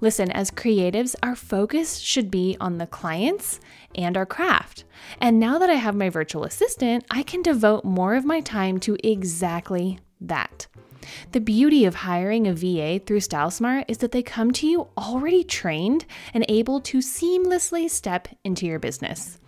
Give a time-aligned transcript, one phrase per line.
[0.00, 3.60] Listen, as creatives, our focus should be on the clients
[3.94, 4.84] and our craft.
[5.20, 8.78] And now that I have my virtual assistant, I can devote more of my time
[8.80, 10.66] to exactly that.
[11.32, 15.42] The beauty of hiring a VA through StyleSmart is that they come to you already
[15.42, 19.38] trained and able to seamlessly step into your business.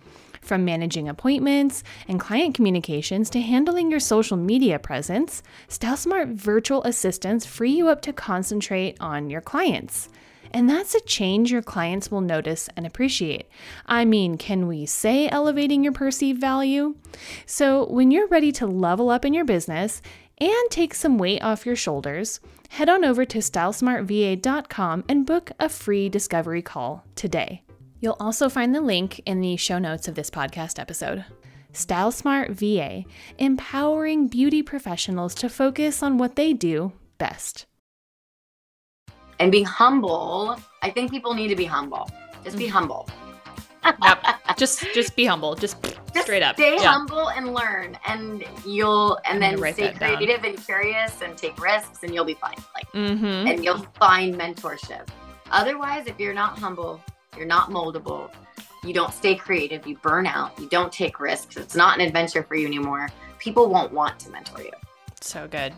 [0.45, 7.47] From managing appointments and client communications to handling your social media presence, StyleSmart virtual assistants
[7.47, 10.07] free you up to concentrate on your clients.
[10.51, 13.47] And that's a change your clients will notice and appreciate.
[13.87, 16.93] I mean, can we say elevating your perceived value?
[17.47, 19.99] So, when you're ready to level up in your business
[20.39, 25.69] and take some weight off your shoulders, head on over to stylesmartva.com and book a
[25.69, 27.64] free discovery call today.
[27.99, 31.25] You'll also find the link in the show notes of this podcast episode.
[31.71, 33.03] Style Smart VA,
[33.37, 37.65] empowering beauty professionals to focus on what they do best.
[39.39, 42.09] And being humble, I think people need to be humble.
[42.43, 42.73] Just be mm-hmm.
[42.73, 43.09] humble.
[44.01, 44.23] yep.
[44.57, 45.53] Just just be humble.
[45.53, 46.55] Just, just straight up.
[46.55, 46.93] Stay yeah.
[46.93, 50.51] humble and learn and you'll and then stay creative down.
[50.51, 52.55] and curious and take risks and you'll be fine.
[52.73, 53.47] Like mm-hmm.
[53.47, 55.09] and you'll find mentorship.
[55.51, 57.01] Otherwise, if you're not humble,
[57.37, 58.31] you're not moldable.
[58.83, 59.85] You don't stay creative.
[59.87, 60.57] You burn out.
[60.59, 61.57] You don't take risks.
[61.57, 63.09] It's not an adventure for you anymore.
[63.39, 64.71] People won't want to mentor you.
[65.21, 65.73] So good.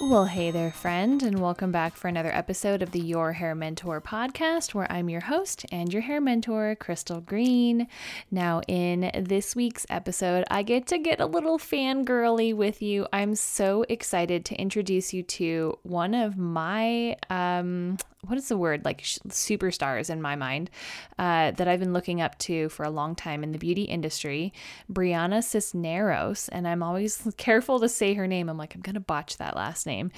[0.00, 4.00] Well, hey there, friend, and welcome back for another episode of the Your Hair Mentor
[4.00, 7.86] podcast, where I'm your host and your hair mentor, Crystal Green.
[8.28, 13.06] Now, in this week's episode, I get to get a little fangirly with you.
[13.12, 17.96] I'm so excited to introduce you to one of my um,
[18.26, 20.70] what is the word like sh- superstars in my mind
[21.18, 24.52] uh, that I've been looking up to for a long time in the beauty industry,
[24.92, 28.48] Briana Cisneros, and I'm always careful to say her name.
[28.48, 30.10] I'm like I'm gonna botch that last name,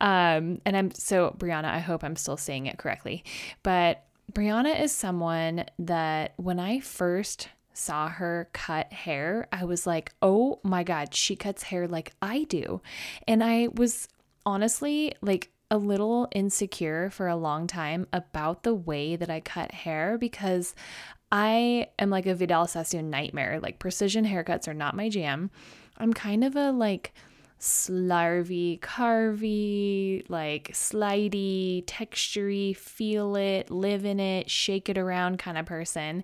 [0.00, 1.64] um, and I'm so Briana.
[1.66, 3.24] I hope I'm still saying it correctly,
[3.62, 10.12] but Briana is someone that when I first saw her cut hair, I was like,
[10.22, 12.80] oh my God, she cuts hair like I do.
[13.28, 14.08] And I was
[14.46, 19.72] honestly like a little insecure for a long time about the way that I cut
[19.72, 20.72] hair because
[21.32, 23.58] I am like a Vidal Sassoon nightmare.
[23.60, 25.50] Like precision haircuts are not my jam.
[25.96, 27.12] I'm kind of a like
[27.58, 35.66] slarvy, carvy, like slidey, textury, feel it, live in it, shake it around kind of
[35.66, 36.22] person.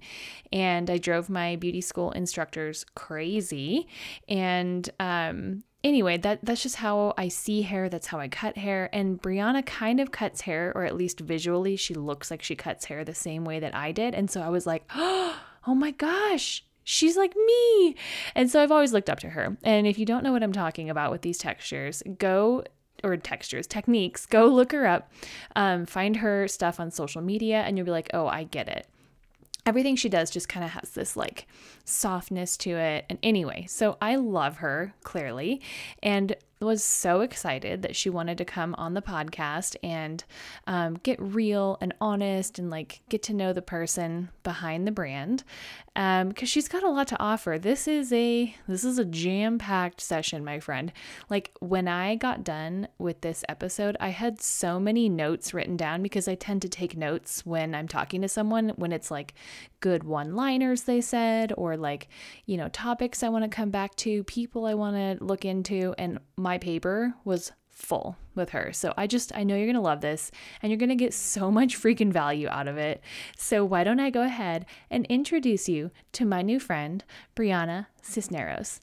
[0.52, 3.88] And I drove my beauty school instructors crazy.
[4.28, 7.88] And um, anyway, that that's just how I see hair.
[7.88, 8.88] That's how I cut hair.
[8.92, 12.86] And Briana kind of cuts hair, or at least visually, she looks like she cuts
[12.86, 14.14] hair the same way that I did.
[14.14, 15.34] And so I was like, oh
[15.66, 17.96] my gosh, she's like me.
[18.34, 19.56] And so I've always looked up to her.
[19.62, 22.64] And if you don't know what I'm talking about with these textures, go
[23.02, 25.10] or textures, techniques, go look her up,
[25.56, 28.86] um, find her stuff on social media, and you'll be like, oh, I get it
[29.66, 31.46] everything she does just kind of has this like
[31.84, 33.04] softness to it.
[33.08, 35.60] And anyway, so I love her clearly
[36.02, 40.24] and was so excited that she wanted to come on the podcast and
[40.66, 45.42] um, get real and honest and like get to know the person behind the brand
[45.94, 47.58] because um, she's got a lot to offer.
[47.58, 50.92] This is a this is a jam packed session, my friend.
[51.28, 56.02] Like when I got done with this episode, I had so many notes written down
[56.02, 59.34] because I tend to take notes when I'm talking to someone when it's like
[59.80, 62.08] good one liners they said or like
[62.46, 65.94] you know topics I want to come back to, people I want to look into,
[65.98, 68.72] and my paper was full with her.
[68.72, 70.30] So I just, I know you're going to love this
[70.62, 73.02] and you're going to get so much freaking value out of it.
[73.36, 77.02] So why don't I go ahead and introduce you to my new friend,
[77.34, 78.80] Briana Cisneros.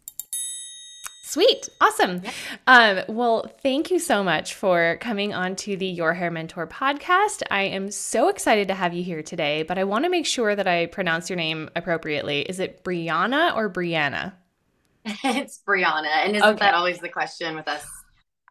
[1.28, 1.68] Sweet.
[1.82, 2.22] Awesome.
[2.68, 7.44] Um, well, thank you so much for coming on to the Your Hair Mentor podcast.
[7.52, 10.56] I am so excited to have you here today, but I want to make sure
[10.56, 12.44] that I pronounce your name appropriately.
[12.44, 14.36] Is it Brianna or Brianna?
[15.06, 16.08] it's Brianna.
[16.08, 16.60] And isn't okay.
[16.60, 17.86] that always the question with us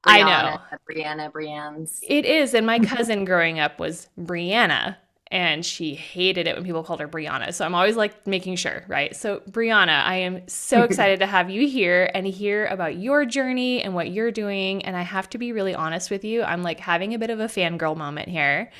[0.06, 0.60] Brianna, I know.
[0.86, 1.98] Brianna, Brianne's.
[2.02, 2.52] It is.
[2.52, 4.96] And my cousin growing up was Brianna
[5.28, 7.52] and she hated it when people called her Brianna.
[7.52, 9.14] So I'm always like making sure, right?
[9.16, 13.82] So, Briana, I am so excited to have you here and hear about your journey
[13.82, 14.84] and what you're doing.
[14.84, 16.44] And I have to be really honest with you.
[16.44, 18.70] I'm like having a bit of a fangirl moment here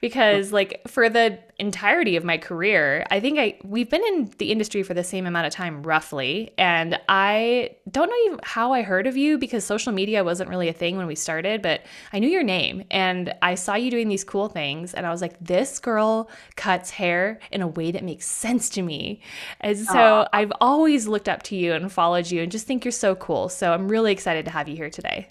[0.00, 4.50] because, like, for the entirety of my career, I think I we've been in the
[4.50, 8.82] industry for the same amount of time roughly, and I don't know even how I
[8.82, 12.18] heard of you because social media wasn't really a thing when we started, but I
[12.18, 15.38] knew your name and I saw you doing these cool things and I was like
[15.40, 19.20] this girl cuts hair in a way that makes sense to me.
[19.60, 20.28] And so Aww.
[20.32, 23.48] I've always looked up to you and followed you and just think you're so cool.
[23.48, 25.28] So I'm really excited to have you here today.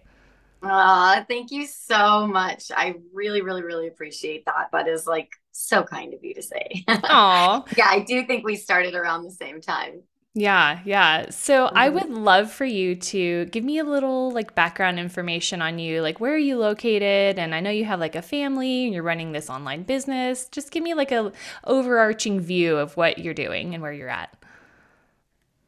[0.62, 2.72] Uh, thank you so much.
[2.76, 4.70] I really, really, really appreciate that.
[4.72, 6.84] That is like so kind of you to say.
[6.88, 7.64] Aw.
[7.78, 10.02] yeah, I do think we started around the same time.
[10.36, 11.32] Yeah, yeah.
[11.32, 11.78] So mm-hmm.
[11.78, 16.02] I would love for you to give me a little like background information on you.
[16.02, 17.40] Like where are you located?
[17.40, 20.48] And I know you have like a family and you're running this online business.
[20.50, 21.32] Just give me like a
[21.66, 24.36] overarching view of what you're doing and where you're at.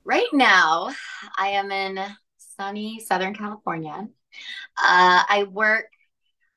[0.04, 0.92] Right now,
[1.38, 2.00] I am in
[2.38, 4.08] sunny Southern California.
[4.78, 5.86] Uh, I work,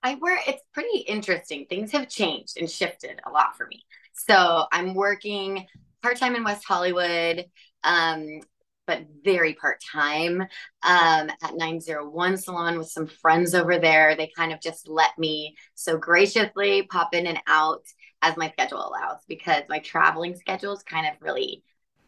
[0.02, 1.66] I work, it's pretty interesting.
[1.66, 3.84] Things have changed and shifted a lot for me.
[4.12, 5.66] So I'm working
[6.02, 7.46] part time in West Hollywood,
[7.82, 8.40] um,
[8.86, 14.14] but very part time um, at 901 Salon with some friends over there.
[14.14, 17.86] They kind of just let me so graciously pop in and out
[18.22, 21.62] as my schedule allows because my traveling schedule is kind of really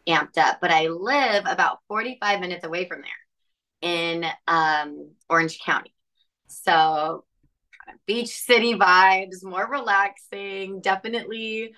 [0.07, 0.59] amped up.
[0.61, 3.26] But I live about 45 minutes away from there
[3.81, 5.93] in um, Orange County.
[6.47, 7.25] So,
[8.05, 11.73] beach city vibes, more relaxing, definitely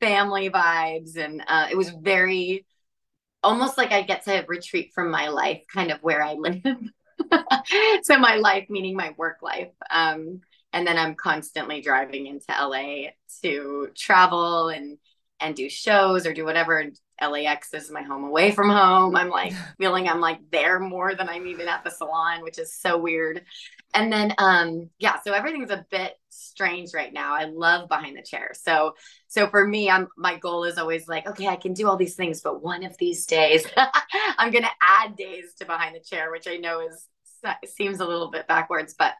[0.00, 1.16] family vibes.
[1.16, 2.66] And uh, it was very,
[3.42, 6.62] almost like I get to retreat from my life, kind of where I live.
[8.02, 9.72] so, my life, meaning my work life.
[9.90, 10.40] Um,
[10.72, 13.10] and then I'm constantly driving into LA
[13.42, 14.98] to travel and
[15.40, 16.78] and do shows or do whatever.
[16.78, 19.16] And LAX is my home away from home.
[19.16, 22.74] I'm like feeling I'm like there more than I'm even at the salon, which is
[22.74, 23.44] so weird.
[23.94, 27.34] And then um yeah, so everything's a bit strange right now.
[27.34, 28.52] I love behind the chair.
[28.54, 28.94] So
[29.28, 32.16] so for me, I'm my goal is always like, okay, I can do all these
[32.16, 33.66] things, but one of these days
[34.38, 37.08] I'm gonna add days to behind the chair, which I know is
[37.66, 39.14] seems a little bit backwards, but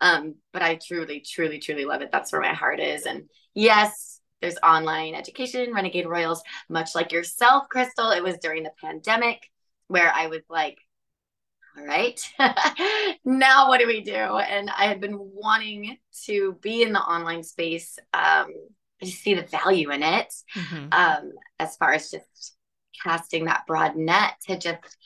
[0.00, 2.10] um, but I truly, truly, truly love it.
[2.12, 3.06] That's where my heart is.
[3.06, 8.10] And yes, there's online education, Renegade Royals, much like yourself, Crystal.
[8.10, 9.50] It was during the pandemic
[9.88, 10.78] where I was like,
[11.76, 12.20] all right,
[13.24, 14.12] now what do we do?
[14.12, 17.98] And I had been wanting to be in the online space.
[18.14, 18.52] Um,
[19.00, 20.88] I just see the value in it mm-hmm.
[20.92, 22.56] um, as far as just
[23.02, 24.96] casting that broad net to just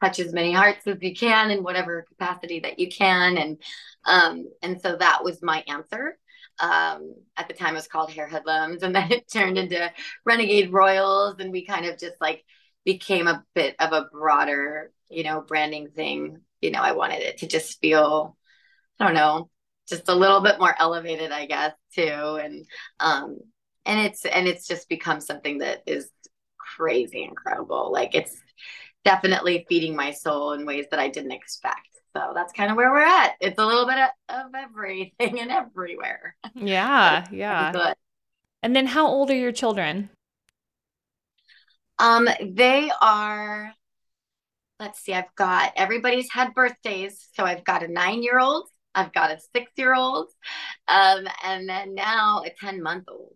[0.00, 3.38] touch as many hearts as you can in whatever capacity that you can.
[3.38, 3.62] And
[4.04, 6.18] um, and so that was my answer
[6.60, 9.90] um, at the time it was called Hair Hoodlums, and then it turned into
[10.24, 12.44] Renegade Royals, and we kind of just like
[12.84, 16.38] became a bit of a broader, you know, branding thing.
[16.60, 18.36] You know, I wanted it to just feel,
[18.98, 19.50] I don't know,
[19.88, 22.66] just a little bit more elevated, I guess, too, and
[23.00, 23.38] um,
[23.86, 26.10] and it's and it's just become something that is
[26.76, 27.90] crazy incredible.
[27.92, 28.36] Like it's
[29.04, 31.97] definitely feeding my soul in ways that I didn't expect.
[32.18, 33.34] So that's kind of where we're at.
[33.40, 36.34] It's a little bit of, of everything and everywhere.
[36.54, 37.70] Yeah, yeah.
[37.70, 37.94] Good.
[38.62, 40.10] And then how old are your children?
[42.00, 43.72] Um, they are
[44.80, 47.28] let's see, I've got everybody's had birthdays.
[47.34, 50.28] So I've got a nine year old, I've got a six year old,
[50.88, 53.34] um, and then now a 10 month old.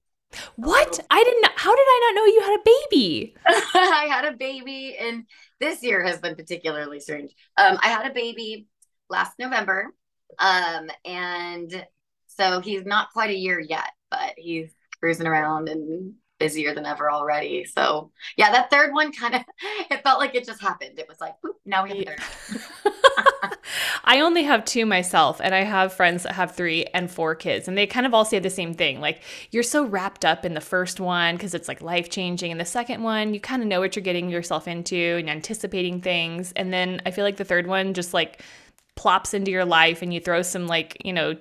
[0.56, 0.98] What?
[1.10, 1.46] I didn't.
[1.56, 3.34] How did I not know you had a baby?
[3.46, 5.26] I had a baby, and
[5.60, 7.34] this year has been particularly strange.
[7.58, 8.66] Um, I had a baby
[9.12, 9.92] last November,
[10.38, 11.86] um, and
[12.26, 17.10] so he's not quite a year yet, but he's cruising around and busier than ever
[17.10, 17.64] already.
[17.64, 19.42] So yeah, that third one kind of
[19.90, 20.98] it felt like it just happened.
[20.98, 23.52] It was like, now we have third.
[24.04, 27.68] I only have two myself, and I have friends that have three and four kids,
[27.68, 29.00] and they kind of all say the same thing.
[29.00, 32.60] Like, you're so wrapped up in the first one because it's like life changing, and
[32.60, 36.52] the second one, you kind of know what you're getting yourself into and anticipating things.
[36.56, 38.42] And then I feel like the third one just like
[38.94, 41.36] plops into your life and you throw some like you know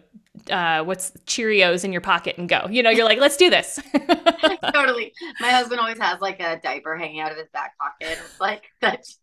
[0.50, 2.68] uh, what's Cheerios in your pocket and go.
[2.70, 3.80] You know, you're like, let's do this.
[4.74, 5.14] totally.
[5.40, 8.18] My husband always has like a diaper hanging out of his back pocket.
[8.24, 9.16] It's like such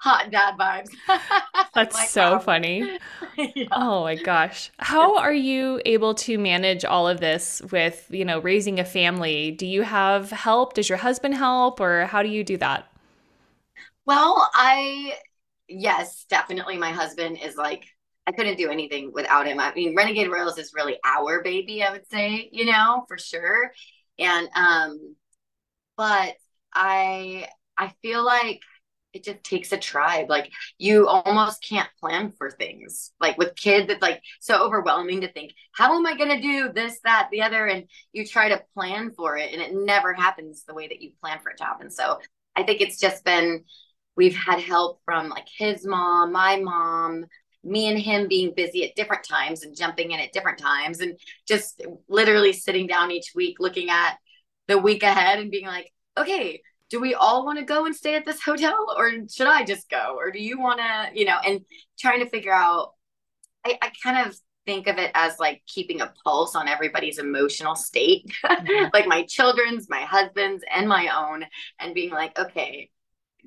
[0.00, 0.90] hot dad vibes.
[1.74, 2.38] That's like, so wow.
[2.38, 2.98] funny.
[3.36, 3.66] yeah.
[3.72, 4.70] Oh my gosh.
[4.78, 9.50] How are you able to manage all of this with, you know, raising a family?
[9.52, 10.74] Do you have help?
[10.74, 12.90] Does your husband help or how do you do that?
[14.06, 15.14] Well, I
[15.70, 17.84] yes, definitely my husband is like
[18.26, 19.58] I couldn't do anything without him.
[19.58, 23.72] I mean, Renegade Royals is really our baby, I would say, you know, for sure.
[24.18, 25.16] And um,
[25.96, 26.34] but
[26.74, 27.48] I
[27.78, 28.60] I feel like
[29.12, 30.28] it just takes a tribe.
[30.28, 33.12] Like you almost can't plan for things.
[33.20, 37.00] Like with kids, it's like so overwhelming to think, how am I gonna do this,
[37.04, 37.66] that, the other?
[37.66, 41.10] And you try to plan for it and it never happens the way that you
[41.20, 41.90] plan for it to happen.
[41.90, 42.20] So
[42.54, 43.64] I think it's just been
[44.20, 47.24] we've had help from like his mom, my mom,
[47.64, 51.18] me and him being busy at different times and jumping in at different times and
[51.48, 54.18] just literally sitting down each week looking at
[54.68, 56.60] the week ahead and being like, okay,
[56.90, 59.88] do we all want to go and stay at this hotel or should I just
[59.88, 60.16] go?
[60.18, 61.62] Or do you want to, you know, and
[61.98, 62.90] trying to figure out,
[63.64, 64.36] I, I kind of
[64.66, 68.90] think of it as like keeping a pulse on everybody's emotional state, mm-hmm.
[68.92, 71.46] like my children's, my husband's, and my own,
[71.78, 72.90] and being like, okay,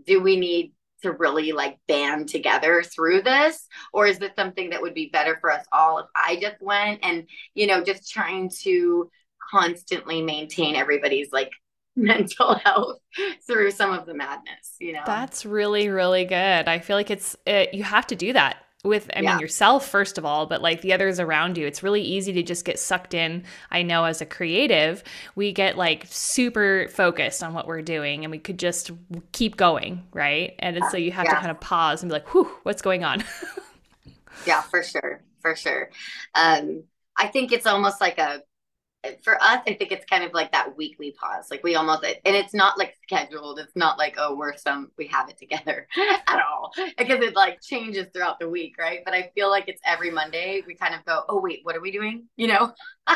[0.06, 3.68] do we need to really like band together through this?
[3.92, 7.00] Or is this something that would be better for us all if i just went
[7.04, 9.10] and you know just trying to
[9.52, 11.52] constantly maintain everybody's like
[11.96, 12.98] mental health
[13.46, 15.04] through some of the madness you know?
[15.06, 16.68] That's really really good.
[16.68, 19.32] I feel like it's it, you have to do that with i yeah.
[19.32, 21.66] mean yourself first of all but like the others around you.
[21.66, 25.04] It's really easy to just get sucked in i know as a creative.
[25.36, 28.92] We get like super focused on what we're doing and we could just
[29.32, 30.56] keep going right?
[30.60, 31.36] And so you have yeah.
[31.36, 33.24] to kind of pause and be like whew what's going on?
[34.48, 35.90] Yeah for sure for sure.
[36.36, 36.84] Um
[37.18, 38.42] i think it's almost like a
[39.24, 41.48] for us, I think it's kind of like that weekly pause.
[41.52, 43.60] Like we almost, and it's not like scheduled.
[43.60, 45.88] It's not like, oh, we're some, we have it together
[46.28, 48.76] at all because it like changes throughout the week.
[48.80, 49.00] Right.
[49.04, 51.82] But I feel like it's every Monday we kind of go, oh, wait, what are
[51.82, 52.26] we doing?
[52.36, 52.74] You know?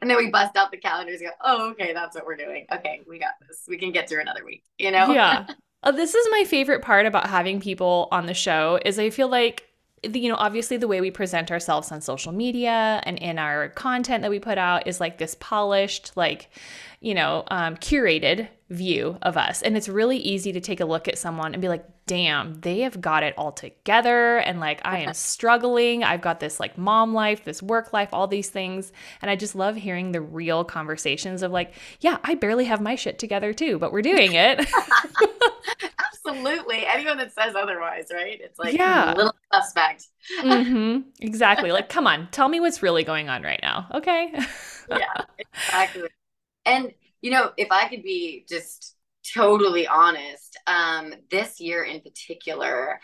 [0.00, 2.66] and then we bust out the calendars go, oh, okay, that's what we're doing.
[2.72, 3.62] Okay, we got this.
[3.68, 5.12] We can get through another week, you know?
[5.12, 5.46] Yeah.
[5.82, 9.28] Uh, this is my favorite part about having people on the show is I feel
[9.28, 9.68] like
[10.14, 14.22] you know, obviously the way we present ourselves on social media and in our content
[14.22, 16.50] that we put out is like this polished, like,
[17.00, 19.62] you know, um, curated view of us.
[19.62, 22.80] And it's really easy to take a look at someone and be like, damn, they
[22.80, 24.38] have got it all together.
[24.38, 26.02] And like, I am struggling.
[26.02, 28.92] I've got this like mom life, this work life, all these things.
[29.22, 32.96] And I just love hearing the real conversations of like, yeah, I barely have my
[32.96, 34.66] shit together too, but we're doing it.
[36.26, 36.86] Absolutely.
[36.86, 38.40] Anyone that says otherwise, right?
[38.40, 39.12] It's like yeah.
[39.12, 40.06] a little suspect.
[40.42, 41.08] mm-hmm.
[41.20, 41.70] Exactly.
[41.70, 43.86] Like, come on, tell me what's really going on right now.
[43.94, 44.32] Okay.
[44.90, 46.08] yeah, exactly.
[46.64, 46.92] And,
[47.26, 48.94] you know, if I could be just
[49.34, 53.00] totally honest, um, this year in particular,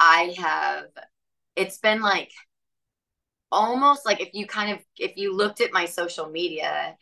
[0.00, 0.86] I have,
[1.54, 2.30] it's been like
[3.52, 6.96] almost like if you kind of, if you looked at my social media,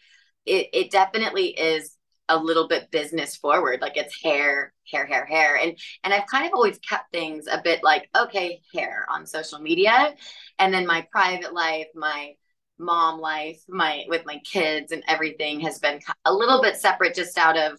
[0.44, 1.96] it, it definitely is
[2.28, 6.44] a little bit business forward like it's hair hair hair hair and and i've kind
[6.44, 10.12] of always kept things a bit like okay hair on social media
[10.58, 12.32] and then my private life my
[12.78, 17.38] mom life my with my kids and everything has been a little bit separate just
[17.38, 17.78] out of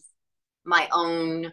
[0.66, 1.52] my own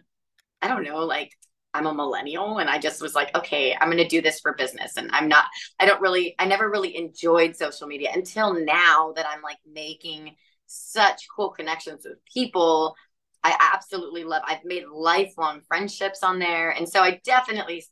[0.61, 1.31] i don't know like
[1.73, 4.53] i'm a millennial and i just was like okay i'm going to do this for
[4.55, 5.45] business and i'm not
[5.79, 10.35] i don't really i never really enjoyed social media until now that i'm like making
[10.67, 12.95] such cool connections with people.
[13.43, 14.41] I absolutely love.
[14.45, 17.85] I've made lifelong friendships on there, and so I definitely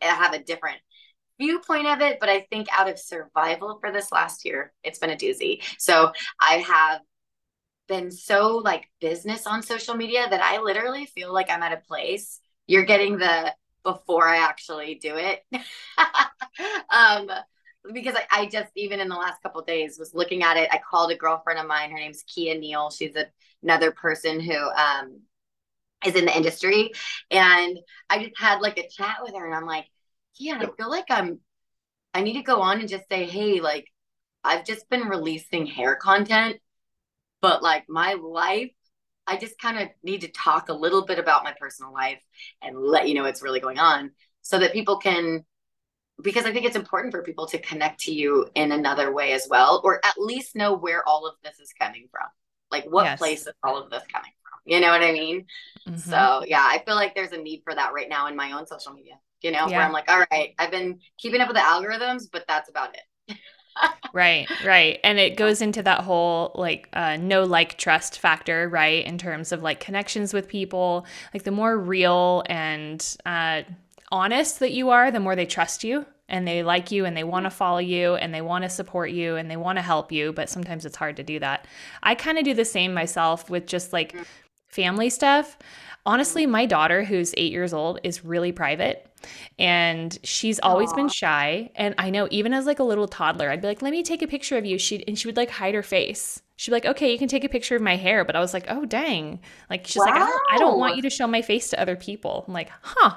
[0.00, 0.78] have a different
[1.38, 2.18] viewpoint of it.
[2.20, 5.62] But I think out of survival for this last year, it's been a doozy.
[5.78, 7.00] So I have
[7.88, 11.82] been so like business on social media that I literally feel like I'm at a
[11.88, 12.40] place.
[12.66, 15.42] You're getting the before I actually do it.
[16.90, 17.30] um,
[17.92, 20.68] because I, I, just even in the last couple days was looking at it.
[20.70, 21.90] I called a girlfriend of mine.
[21.90, 22.90] Her name's Kia Neal.
[22.90, 23.26] She's a,
[23.62, 25.20] another person who um,
[26.04, 26.92] is in the industry,
[27.30, 27.78] and
[28.10, 29.86] I just had like a chat with her, and I'm like,
[30.38, 31.40] yeah, I feel like I'm.
[32.14, 33.86] I need to go on and just say, hey, like
[34.42, 36.56] I've just been releasing hair content,
[37.40, 38.70] but like my life.
[39.26, 42.18] I just kind of need to talk a little bit about my personal life
[42.62, 45.44] and let you know what's really going on so that people can
[46.22, 49.46] because I think it's important for people to connect to you in another way as
[49.48, 52.26] well, or at least know where all of this is coming from.
[52.70, 53.18] Like what yes.
[53.18, 54.58] place is all of this coming from?
[54.64, 55.46] You know what I mean?
[55.88, 55.98] Mm-hmm.
[55.98, 58.66] So yeah, I feel like there's a need for that right now in my own
[58.66, 59.78] social media, you know, yeah.
[59.78, 62.94] where I'm like, all right, I've been keeping up with the algorithms, but that's about
[62.94, 63.36] it.
[64.12, 64.98] right, right.
[65.04, 69.04] And it goes into that whole like uh, no like trust factor, right?
[69.04, 73.62] In terms of like connections with people, like the more real and uh,
[74.10, 77.24] honest that you are, the more they trust you and they like you and they
[77.24, 80.12] want to follow you and they want to support you and they want to help
[80.12, 80.32] you.
[80.32, 81.66] But sometimes it's hard to do that.
[82.02, 84.14] I kind of do the same myself with just like
[84.66, 85.58] family stuff,
[86.08, 89.06] honestly, my daughter, who's eight years old, is really private
[89.58, 90.96] and she's always Aww.
[90.96, 91.70] been shy.
[91.74, 94.22] And I know even as like a little toddler, I'd be like, let me take
[94.22, 94.78] a picture of you.
[94.78, 96.40] She and she would like hide her face.
[96.56, 98.24] She'd be like, okay, you can take a picture of my hair.
[98.24, 99.40] But I was like, oh, dang.
[99.70, 100.06] Like, she's wow.
[100.06, 102.44] like, I don't, I don't want you to show my face to other people.
[102.48, 103.14] I'm like, huh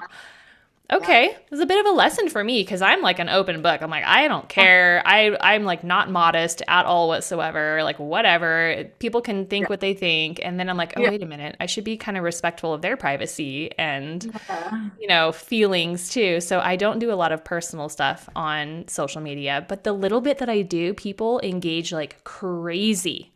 [0.92, 1.26] okay.
[1.26, 3.82] It was a bit of a lesson for me because i'm like an open book.
[3.82, 5.02] I'm like i don't care.
[5.04, 7.82] I i'm like not modest at all whatsoever.
[7.82, 8.84] Like whatever.
[8.98, 9.68] People can think yeah.
[9.68, 10.40] what they think.
[10.42, 11.10] And then i'm like oh yeah.
[11.10, 11.56] wait a minute.
[11.60, 14.88] I should be kind of respectful of their privacy and yeah.
[15.00, 16.40] you know feelings too.
[16.40, 19.64] So i don't do a lot of personal stuff on social media.
[19.68, 23.32] But the little bit that i do people engage like crazy.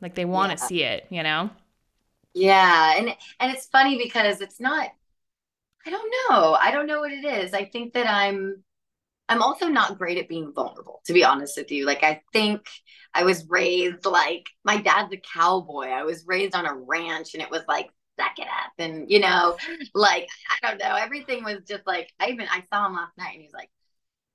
[0.00, 1.50] Like they want to see it you know?
[2.34, 2.94] Yeah.
[2.96, 3.08] And
[3.40, 4.90] and it's funny because it's not
[5.88, 6.52] I don't know.
[6.52, 7.54] I don't know what it is.
[7.54, 8.62] I think that I'm
[9.28, 11.86] I'm also not great at being vulnerable, to be honest with you.
[11.86, 12.68] Like I think
[13.14, 15.86] I was raised like my dad's a cowboy.
[15.86, 17.90] I was raised on a ranch and it was like
[18.20, 19.56] suck it up and you know,
[19.94, 20.28] like
[20.62, 20.94] I don't know.
[20.94, 23.70] Everything was just like I even I saw him last night and he's like,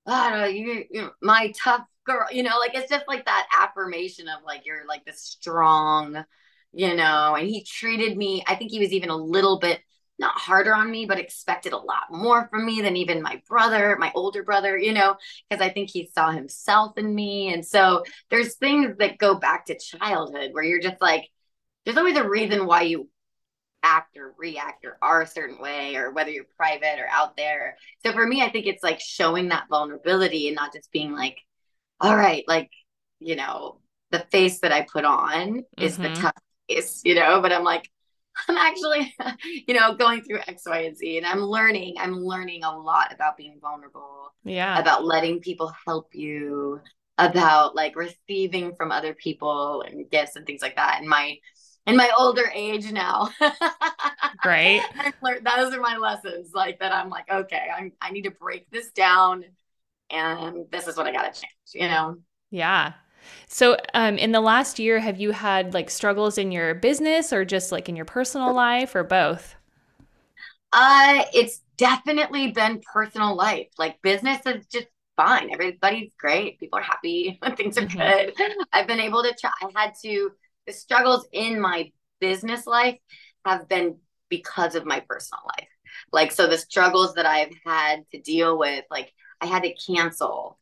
[0.05, 4.43] Oh you you my tough girl, you know, like it's just like that affirmation of
[4.45, 6.25] like you're like the strong,
[6.73, 9.81] you know, and he treated me, I think he was even a little bit
[10.19, 13.97] not harder on me, but expected a lot more from me than even my brother,
[13.99, 15.15] my older brother, you know,
[15.49, 17.51] because I think he saw himself in me.
[17.53, 21.27] And so there's things that go back to childhood where you're just like,
[21.85, 23.09] there's always a reason why you
[23.81, 27.75] act or react or are a certain way or whether you're private or out there.
[28.05, 31.37] So for me, I think it's like showing that vulnerability and not just being like,
[31.99, 32.71] all right, like,
[33.19, 33.79] you know,
[34.11, 36.13] the face that I put on is mm-hmm.
[36.13, 36.33] the tough
[36.69, 37.89] face, you know, but I'm like,
[38.47, 39.13] I'm actually,
[39.67, 41.95] you know, going through X, Y, and Z, and I'm learning.
[41.99, 44.33] I'm learning a lot about being vulnerable.
[44.43, 44.77] Yeah.
[44.79, 46.81] About letting people help you,
[47.17, 51.01] about like receiving from other people and gifts and things like that.
[51.01, 51.37] In my
[51.85, 53.29] in my older age now.
[54.45, 54.81] right.
[55.21, 56.51] those are my lessons.
[56.53, 59.43] Like that, I'm like, okay, I'm I need to break this down,
[60.09, 61.53] and this is what I got to change.
[61.73, 62.17] You know.
[62.51, 62.93] Yeah.
[63.47, 67.45] So, um, in the last year, have you had like struggles in your business or
[67.45, 69.55] just like in your personal life or both?
[70.71, 73.67] Uh, it's definitely been personal life.
[73.77, 75.51] Like business is just fine.
[75.53, 76.59] Everybody's great.
[76.59, 77.39] People are happy.
[77.57, 78.31] Things are mm-hmm.
[78.35, 78.55] good.
[78.71, 79.51] I've been able to try.
[79.61, 80.31] I had to,
[80.65, 82.97] the struggles in my business life
[83.45, 83.97] have been
[84.29, 85.67] because of my personal life.
[86.11, 90.57] Like, so the struggles that I've had to deal with, like, I had to cancel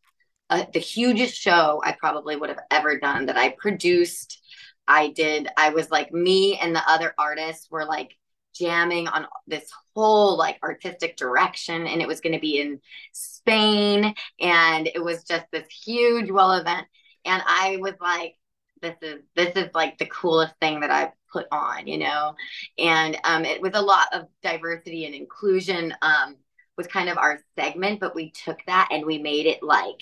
[0.51, 4.41] uh, the hugest show I probably would have ever done that I produced.
[4.85, 8.17] I did, I was like, me and the other artists were like
[8.53, 12.81] jamming on this whole like artistic direction, and it was going to be in
[13.13, 16.85] Spain, and it was just this huge Wella event.
[17.23, 18.35] And I was like,
[18.81, 22.35] this is this is like the coolest thing that I've put on, you know.
[22.77, 25.93] And um, it was a lot of diversity and inclusion.
[26.01, 26.35] Um,
[26.77, 30.01] was kind of our segment, but we took that and we made it like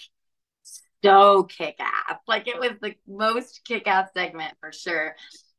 [1.03, 2.19] so kick ass.
[2.27, 5.15] Like it was the most kick ass segment for sure.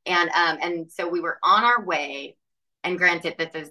[0.06, 2.36] And um and so we were on our way.
[2.84, 3.70] And granted, this is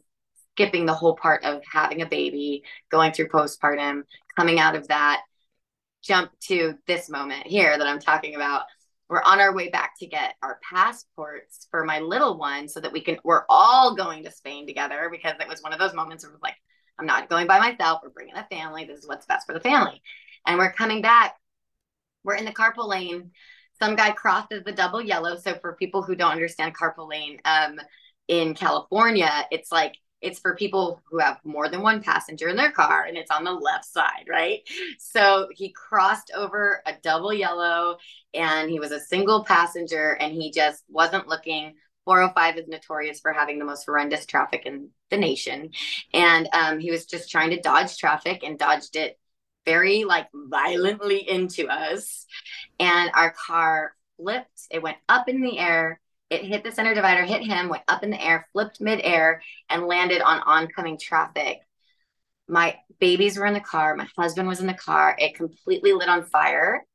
[0.51, 4.03] skipping the whole part of having a baby, going through postpartum,
[4.35, 5.21] coming out of that,
[6.03, 8.63] jump to this moment here that I'm talking about.
[9.09, 12.91] We're on our way back to get our passports for my little one so that
[12.91, 16.23] we can, we're all going to Spain together because it was one of those moments
[16.23, 16.57] where it was like,
[16.99, 18.01] I'm not going by myself.
[18.03, 18.85] We're bringing a family.
[18.85, 20.01] This is what's best for the family.
[20.45, 21.35] And we're coming back
[22.23, 23.31] we're in the carpool lane.
[23.81, 25.37] Some guy crosses the double yellow.
[25.37, 27.79] So for people who don't understand carpool lane, um,
[28.27, 32.71] in California, it's like it's for people who have more than one passenger in their
[32.71, 34.59] car and it's on the left side, right?
[34.99, 37.97] So he crossed over a double yellow
[38.33, 41.75] and he was a single passenger and he just wasn't looking.
[42.05, 45.69] 405 is notorious for having the most horrendous traffic in the nation.
[46.13, 49.18] And um, he was just trying to dodge traffic and dodged it
[49.65, 52.25] very like violently into us.
[52.79, 54.67] And our car flipped.
[54.71, 55.99] It went up in the air.
[56.29, 59.87] It hit the center divider hit him went up in the air flipped midair and
[59.87, 61.59] landed on oncoming traffic.
[62.47, 63.95] My babies were in the car.
[63.95, 65.15] My husband was in the car.
[65.17, 66.85] It completely lit on fire.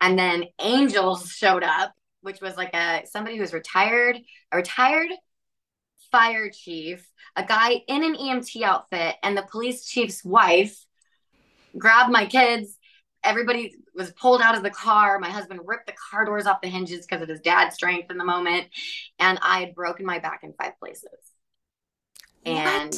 [0.00, 4.16] And then angels showed up which was like a somebody who was retired
[4.50, 5.10] a retired
[6.10, 10.86] fire chief a guy in an emt outfit and the police chief's wife
[11.78, 12.78] grabbed my kids.
[13.24, 15.18] Everybody was pulled out of the car.
[15.18, 18.18] My husband ripped the car doors off the hinges because of his dad's strength in
[18.18, 18.68] the moment.
[19.18, 21.10] And I had broken my back in five places.
[22.44, 22.94] And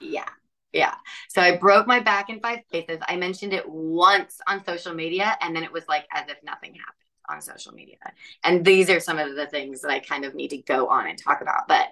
[0.00, 0.28] yeah,
[0.72, 0.94] yeah.
[1.28, 3.00] So I broke my back in five places.
[3.08, 6.74] I mentioned it once on social media and then it was like as if nothing
[6.74, 6.94] happened.
[7.28, 7.96] on social media.
[8.42, 11.06] And these are some of the things that I kind of need to go on
[11.08, 11.68] and talk about.
[11.68, 11.88] But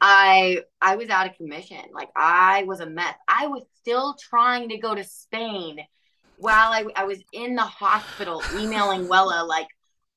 [0.00, 1.82] I I was out of commission.
[1.92, 3.14] Like I was a mess.
[3.26, 5.78] I was still trying to go to Spain
[6.36, 9.66] while I, I was in the hospital emailing Wella like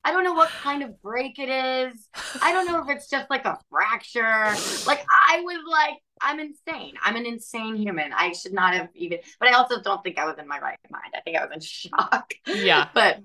[0.03, 2.09] I don't know what kind of break it is.
[2.41, 4.55] I don't know if it's just like a fracture.
[4.87, 6.95] Like I was like, I'm insane.
[7.03, 8.11] I'm an insane human.
[8.11, 9.19] I should not have even.
[9.39, 11.13] But I also don't think I was in my right mind.
[11.15, 12.33] I think I was in shock.
[12.47, 12.87] Yeah.
[12.95, 13.19] But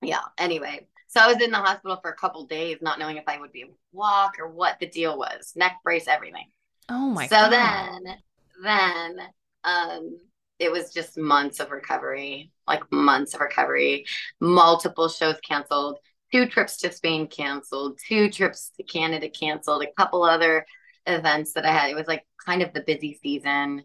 [0.00, 0.20] yeah.
[0.38, 3.38] Anyway, so I was in the hospital for a couple days, not knowing if I
[3.38, 5.52] would be able to walk or what the deal was.
[5.56, 6.46] Neck brace, everything.
[6.88, 7.44] Oh my so God.
[7.44, 8.16] So then,
[8.62, 9.20] then,
[9.64, 10.18] um,
[10.58, 14.04] it was just months of recovery, like months of recovery,
[14.40, 15.98] multiple shows canceled,
[16.32, 20.66] two trips to Spain canceled, two trips to Canada canceled, a couple other
[21.06, 21.90] events that I had.
[21.90, 23.84] It was like kind of the busy season.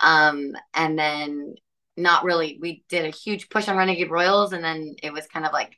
[0.00, 1.54] Um, and then
[1.96, 5.46] not really, we did a huge push on Renegade Royals, and then it was kind
[5.46, 5.76] of like,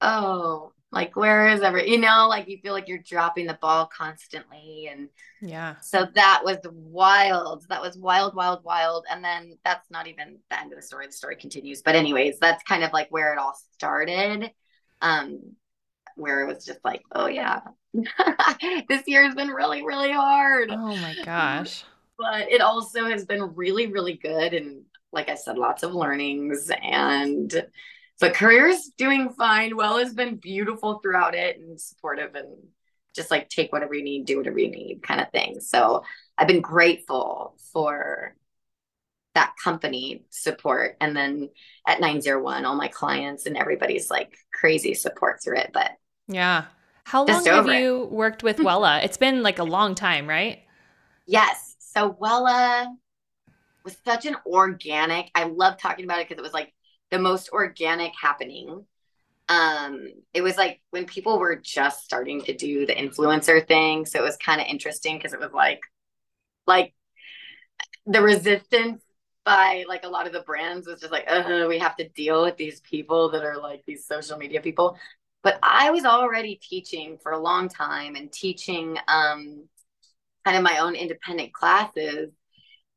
[0.00, 3.86] oh, like where is every you know like you feel like you're dropping the ball
[3.86, 5.08] constantly and
[5.40, 5.76] yeah.
[5.80, 10.60] so that was wild that was wild wild wild and then that's not even the
[10.60, 13.38] end of the story the story continues but anyways that's kind of like where it
[13.38, 14.50] all started
[15.00, 15.38] um
[16.16, 17.60] where it was just like oh yeah
[18.88, 20.70] this year has been really really hard.
[20.70, 21.84] Oh my gosh.
[22.18, 24.82] But it also has been really really good and
[25.12, 27.66] like i said lots of learnings and
[28.20, 29.72] but career's doing fine.
[29.72, 32.48] Wella has been beautiful throughout it and supportive and
[33.14, 35.58] just like take whatever you need, do whatever you need kind of thing.
[35.60, 36.04] So
[36.38, 38.36] I've been grateful for
[39.34, 40.96] that company support.
[41.00, 41.48] And then
[41.86, 45.70] at 901, all my clients and everybody's like crazy support through it.
[45.72, 45.92] But
[46.28, 46.64] yeah.
[47.04, 48.12] How long have you it.
[48.12, 49.02] worked with Wella?
[49.02, 50.60] it's been like a long time, right?
[51.26, 51.76] Yes.
[51.78, 52.86] So Wella
[53.84, 56.72] was such an organic, I love talking about it because it was like
[57.10, 58.84] the most organic happening.
[59.48, 64.06] Um, it was like when people were just starting to do the influencer thing.
[64.06, 65.80] So it was kind of interesting because it was like,
[66.66, 66.94] like
[68.06, 69.02] the resistance
[69.44, 72.44] by like a lot of the brands was just like, uh, we have to deal
[72.44, 74.96] with these people that are like these social media people.
[75.42, 79.64] But I was already teaching for a long time and teaching um,
[80.44, 82.30] kind of my own independent classes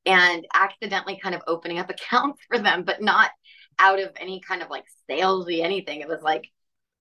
[0.06, 3.32] and accidentally kind of opening up accounts for them, but not
[3.80, 6.02] out of any kind of like salesy anything.
[6.02, 6.50] It was like,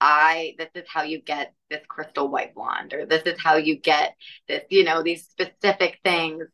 [0.00, 3.76] I, this is how you get this crystal white blonde, or this is how you
[3.76, 4.16] get
[4.48, 6.46] this, you know, these specific things.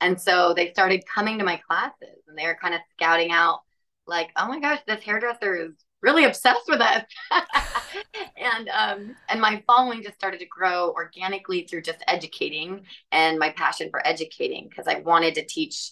[0.00, 3.60] And so they started coming to my classes and they were kind of scouting out,
[4.06, 5.72] like, oh my gosh, this hairdresser is
[6.04, 7.04] really obsessed with us.
[8.36, 13.50] and um, and my following just started to grow organically through just educating and my
[13.50, 15.90] passion for educating because I wanted to teach,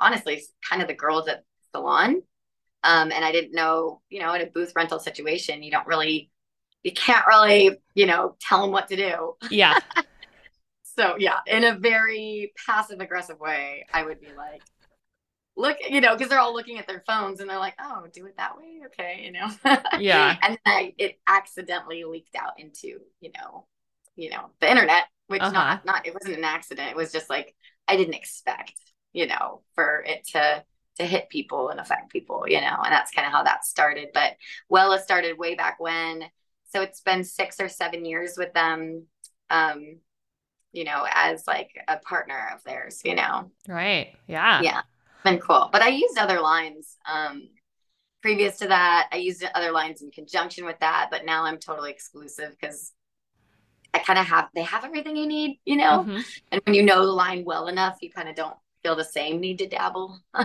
[0.00, 2.22] honestly, kind of the girls at salon
[2.84, 6.30] um, and I didn't know, you know, in a booth rental situation, you don't really,
[6.82, 9.34] you can't really, you know, tell them what to do.
[9.50, 9.78] Yeah.
[10.82, 14.62] so yeah, in a very passive aggressive way, I would be like,
[15.56, 18.26] look, you know, because they're all looking at their phones and they're like, oh, do
[18.26, 19.48] it that way, okay, you know.
[19.98, 20.36] yeah.
[20.42, 23.66] And I, it accidentally leaked out into, you know,
[24.16, 25.52] you know, the internet, which uh-huh.
[25.52, 26.90] not not it wasn't an accident.
[26.90, 27.54] It was just like
[27.88, 28.74] I didn't expect,
[29.12, 30.64] you know, for it to
[30.98, 34.08] to hit people and affect people, you know, and that's kind of how that started.
[34.12, 34.36] But
[34.70, 36.24] Wella started way back when.
[36.70, 39.06] So it's been six or seven years with them,
[39.50, 39.98] um,
[40.72, 43.50] you know, as like a partner of theirs, you know.
[43.68, 44.14] Right.
[44.26, 44.62] Yeah.
[44.62, 44.82] Yeah.
[45.24, 45.68] Been cool.
[45.72, 46.96] But I used other lines.
[47.10, 47.48] Um,
[48.22, 51.90] previous to that, I used other lines in conjunction with that, but now I'm totally
[51.90, 52.92] exclusive because
[53.94, 56.00] I kind of have they have everything you need, you know.
[56.00, 56.20] Mm-hmm.
[56.50, 59.40] And when you know the line well enough, you kind of don't feel the same
[59.40, 60.20] need to dabble.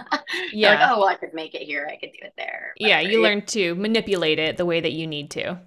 [0.54, 0.72] yeah.
[0.72, 1.90] Like, oh, well, I could make it here.
[1.92, 2.74] I could do it there.
[2.78, 3.00] Yeah.
[3.00, 5.60] You learn to manipulate it the way that you need to.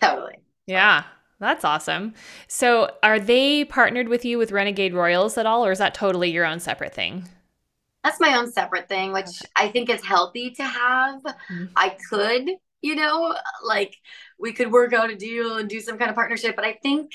[0.00, 0.38] Totally.
[0.66, 1.04] Yeah.
[1.40, 2.14] That's awesome.
[2.48, 6.30] So, are they partnered with you with Renegade Royals at all, or is that totally
[6.32, 7.28] your own separate thing?
[8.02, 9.46] That's my own separate thing, which okay.
[9.54, 11.22] I think is healthy to have.
[11.22, 11.66] Mm-hmm.
[11.76, 12.50] I could,
[12.82, 13.94] you know, like
[14.38, 17.12] we could work out a deal and do some kind of partnership, but I think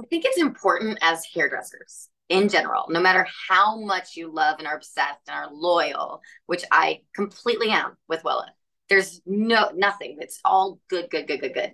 [0.00, 4.66] I think it's important as hairdressers in general, no matter how much you love and
[4.66, 8.46] are obsessed and are loyal, which I completely am with Wella.
[8.88, 10.16] There's no nothing.
[10.18, 11.72] It's all good, good, good, good, good.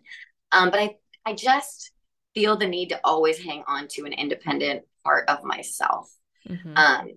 [0.52, 1.92] Um, but I I just
[2.34, 6.12] feel the need to always hang on to an independent part of myself.
[6.48, 6.76] Mm-hmm.
[6.76, 7.08] Um,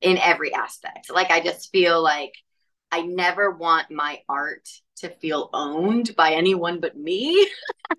[0.00, 1.10] in every aspect.
[1.12, 2.32] Like I just feel like
[2.90, 4.68] I never want my art
[5.00, 7.48] to feel owned by anyone but me.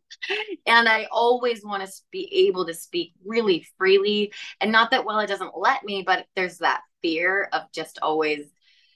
[0.68, 4.34] and I always want to be able to speak really freely.
[4.60, 8.46] And not that, Wella doesn't let me, but there's that fear of just always,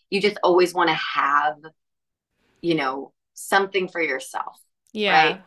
[0.10, 1.58] you just always want to have,
[2.62, 4.60] you know, something for yourself.
[4.94, 5.24] Yeah.
[5.26, 5.42] Right?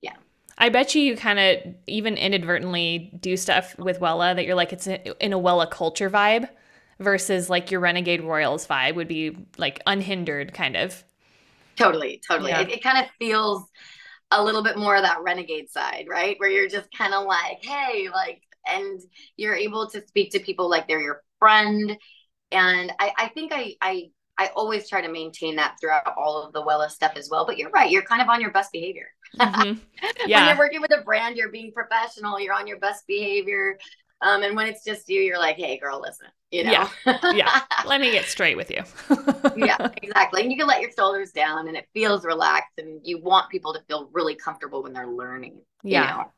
[0.00, 0.14] Yeah.
[0.56, 4.72] I bet you you kind of even inadvertently do stuff with Wella that you're like
[4.72, 6.48] it's in a Wella culture vibe
[7.00, 11.04] versus like your Renegade Royals vibe would be like unhindered kind of.
[11.76, 12.50] Totally, totally.
[12.50, 12.60] Yeah.
[12.60, 13.64] It, it kind of feels
[14.30, 16.36] a little bit more of that renegade side, right?
[16.38, 19.00] Where you're just kind of like, hey, like, and
[19.36, 21.96] you're able to speak to people like they're your friend.
[22.50, 26.52] And I, I think I, I, I always try to maintain that throughout all of
[26.52, 27.46] the Wella stuff as well.
[27.46, 29.06] But you're right, you're kind of on your best behavior.
[29.38, 29.78] Mm-hmm.
[30.26, 30.40] Yeah.
[30.46, 33.78] when you're working with a brand, you're being professional, you're on your best behavior.
[34.24, 36.88] Um, and when it's just you, you're like, hey, girl, listen, you know?
[37.04, 37.18] Yeah.
[37.34, 37.60] yeah.
[37.86, 38.82] Let me get straight with you.
[39.54, 40.40] yeah, exactly.
[40.40, 43.74] And you can let your shoulders down and it feels relaxed and you want people
[43.74, 45.60] to feel really comfortable when they're learning.
[45.82, 46.00] Yeah.
[46.00, 46.32] You know?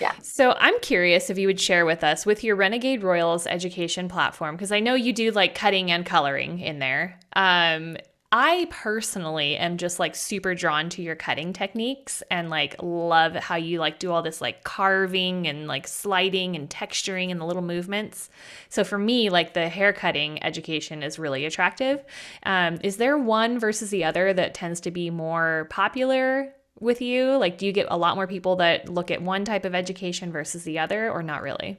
[0.00, 0.12] Yeah.
[0.22, 4.54] So I'm curious if you would share with us with your Renegade Royals education platform,
[4.54, 7.18] because I know you do like cutting and coloring in there.
[7.34, 7.96] Um,
[8.30, 13.56] I personally am just like super drawn to your cutting techniques and like love how
[13.56, 17.62] you like do all this like carving and like sliding and texturing and the little
[17.62, 18.28] movements.
[18.68, 22.04] So for me, like the hair cutting education is really attractive.
[22.42, 27.34] Um, is there one versus the other that tends to be more popular with you?
[27.38, 30.32] Like, do you get a lot more people that look at one type of education
[30.32, 31.78] versus the other, or not really?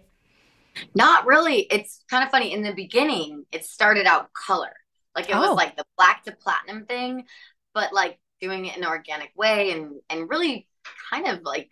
[0.96, 1.62] Not really.
[1.72, 2.54] It's kind of funny.
[2.54, 4.74] In the beginning, it started out color
[5.20, 5.42] like it oh.
[5.42, 7.26] was like the black to platinum thing,
[7.74, 10.68] but like doing it in an organic way and and really
[11.10, 11.70] kind of like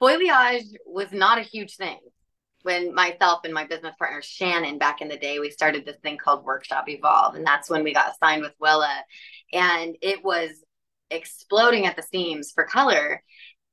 [0.00, 1.98] foliage was not a huge thing.
[2.62, 6.16] When myself and my business partner Shannon back in the day, we started this thing
[6.16, 9.02] called Workshop Evolve, and that's when we got signed with Wella,
[9.52, 10.50] and it was
[11.10, 13.22] exploding at the seams for color,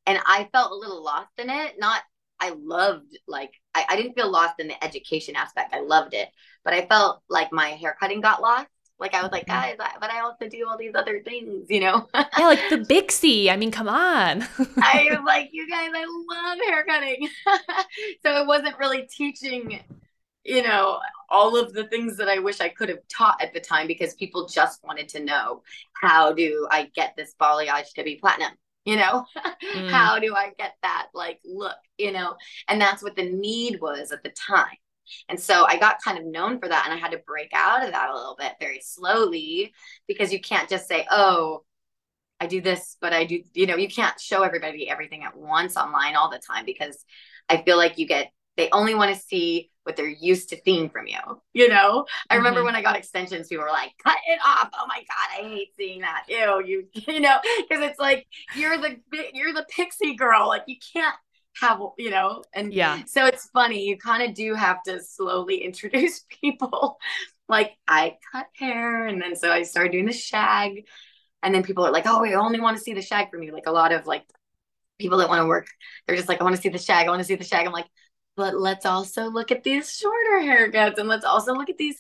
[0.06, 1.76] and I felt a little lost in it.
[1.80, 2.02] Not
[2.40, 5.74] I loved like I, I didn't feel lost in the education aspect.
[5.74, 6.28] I loved it,
[6.66, 8.68] but I felt like my hair cutting got lost.
[9.04, 11.82] Like I was like, guys, I, but I also do all these other things, you
[11.82, 12.08] know?
[12.16, 13.50] yeah, like the Bixie.
[13.50, 14.44] I mean, come on.
[14.82, 17.28] I was like, you guys, I love hair cutting.
[18.26, 19.84] so it wasn't really teaching,
[20.46, 23.60] you know, all of the things that I wish I could have taught at the
[23.60, 25.64] time because people just wanted to know
[26.02, 28.54] how do I get this balayage to be platinum?
[28.86, 29.26] you know
[29.74, 29.90] mm.
[29.90, 32.36] how do i get that like look you know
[32.68, 34.76] and that's what the need was at the time
[35.30, 37.84] and so i got kind of known for that and i had to break out
[37.84, 39.74] of that a little bit very slowly
[40.08, 41.64] because you can't just say oh
[42.40, 45.78] i do this but i do you know you can't show everybody everything at once
[45.78, 47.04] online all the time because
[47.50, 50.90] i feel like you get they only want to see what they're used to seeing
[50.90, 51.20] from you.
[51.54, 52.68] You know, I remember mm-hmm.
[52.68, 55.70] when I got extensions, people were like, "Cut it off!" Oh my god, I hate
[55.78, 56.24] seeing that.
[56.28, 58.98] Ew, you, you know, because it's like you're the
[59.34, 60.48] you're the pixie girl.
[60.48, 61.16] Like you can't
[61.60, 63.04] have, you know, and yeah.
[63.06, 63.86] So it's funny.
[63.86, 66.98] You kind of do have to slowly introduce people.
[67.50, 70.86] like I cut hair, and then so I started doing the shag,
[71.42, 73.52] and then people are like, "Oh, we only want to see the shag from you."
[73.52, 74.24] Like a lot of like
[75.00, 75.68] people that want to work,
[76.08, 77.08] they're just like, "I want to see the shag.
[77.08, 77.88] I want to see the shag." I'm like
[78.36, 82.00] but let's also look at these shorter haircuts and let's also look at these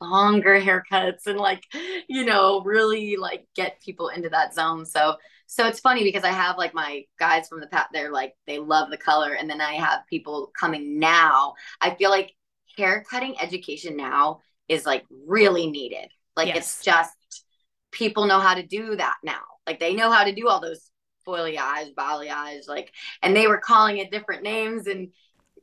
[0.00, 1.62] longer haircuts and like
[2.08, 6.30] you know really like get people into that zone so so it's funny because i
[6.30, 9.60] have like my guys from the past they're like they love the color and then
[9.60, 11.54] i have people coming now.
[11.80, 12.32] I feel like
[12.76, 16.08] hair cutting education now is like really needed.
[16.36, 16.56] Like yes.
[16.56, 17.44] it's just
[17.92, 19.42] people know how to do that now.
[19.66, 20.90] Like they know how to do all those
[21.26, 25.08] foilayages, like and they were calling it different names and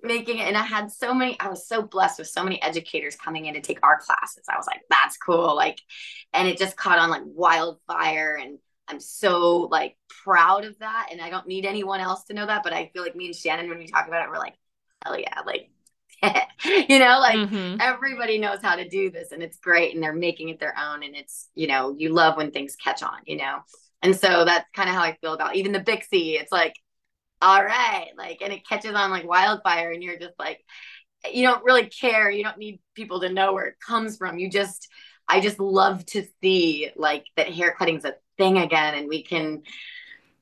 [0.04, 3.16] making it and i had so many i was so blessed with so many educators
[3.16, 4.46] coming in to take our classes.
[4.50, 5.80] I was like that's cool like
[6.34, 8.58] and it just caught on like wildfire and
[8.92, 12.64] i'm so like proud of that and i don't need anyone else to know that
[12.64, 14.56] but i feel like me and shannon when we talk about it we're like
[15.04, 15.70] hell yeah like
[16.90, 17.78] you know like mm-hmm.
[17.80, 21.04] everybody knows how to do this and it's great and they're making it their own
[21.04, 23.58] and it's you know you love when things catch on you know
[24.04, 26.76] and so that's kind of how i feel about even the bixie it's like
[27.42, 30.64] all right like and it catches on like wildfire and you're just like
[31.32, 34.50] you don't really care you don't need people to know where it comes from you
[34.50, 34.90] just
[35.28, 39.62] i just love to see like that hair cutting's a thing again and we can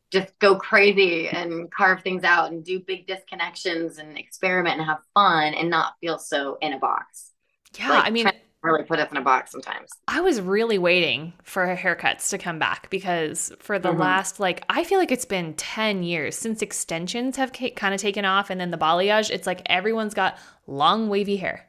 [0.09, 4.99] just go crazy and carve things out and do big disconnections and experiment and have
[5.13, 7.31] fun and not feel so in a box
[7.77, 8.31] yeah like, i mean
[8.61, 9.89] really put us in a box sometimes.
[10.07, 14.01] I was really waiting for haircuts to come back because for the mm-hmm.
[14.01, 18.25] last like I feel like it's been 10 years since extensions have kind of taken
[18.25, 21.65] off and then the balayage it's like everyone's got long wavy hair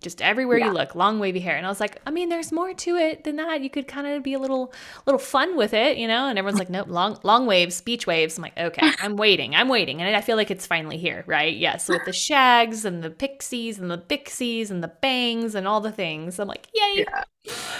[0.00, 0.66] just everywhere yeah.
[0.66, 1.56] you look, long wavy hair.
[1.56, 3.60] And I was like, I mean, there's more to it than that.
[3.60, 4.72] You could kind of be a little,
[5.06, 6.26] little fun with it, you know?
[6.26, 8.38] And everyone's like, nope, long, long waves, beach waves.
[8.38, 11.54] I'm like, okay, I'm waiting, I'm waiting, and I feel like it's finally here, right?
[11.54, 15.80] Yes, with the shags and the pixies and the bixies and the bangs and all
[15.80, 17.06] the things, I'm like, yay!
[17.06, 17.24] Yeah.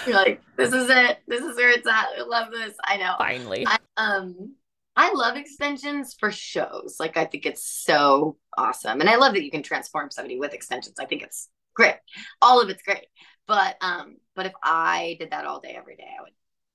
[0.05, 1.19] You're like, this is it.
[1.27, 2.07] This is where it's at.
[2.17, 2.73] I love this.
[2.83, 3.15] I know.
[3.17, 3.65] Finally.
[3.67, 4.55] I, um,
[4.95, 6.97] I love extensions for shows.
[6.99, 8.99] Like I think it's so awesome.
[8.99, 10.97] And I love that you can transform somebody with extensions.
[10.99, 11.95] I think it's great.
[12.41, 13.05] All of it's great.
[13.47, 16.31] But um, but if I did that all day, every day, I would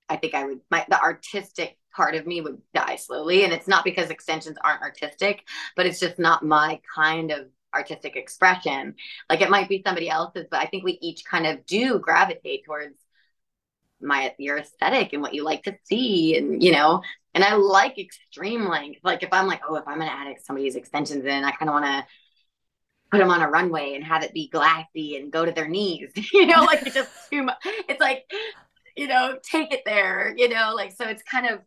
[0.09, 3.43] I think I would my the artistic part of me would die slowly.
[3.43, 5.43] And it's not because extensions aren't artistic,
[5.75, 8.95] but it's just not my kind of artistic expression.
[9.29, 12.65] Like it might be somebody else's, but I think we each kind of do gravitate
[12.65, 12.95] towards
[14.01, 17.01] my your aesthetic and what you like to see and you know
[17.33, 20.75] and i like extreme length like if i'm like oh if i'm gonna add somebody's
[20.75, 22.05] extensions in i kind of want to
[23.11, 26.11] put them on a runway and have it be glassy and go to their knees
[26.33, 28.29] you know like it's just too much it's like
[28.95, 31.59] you know take it there you know like so it's kind of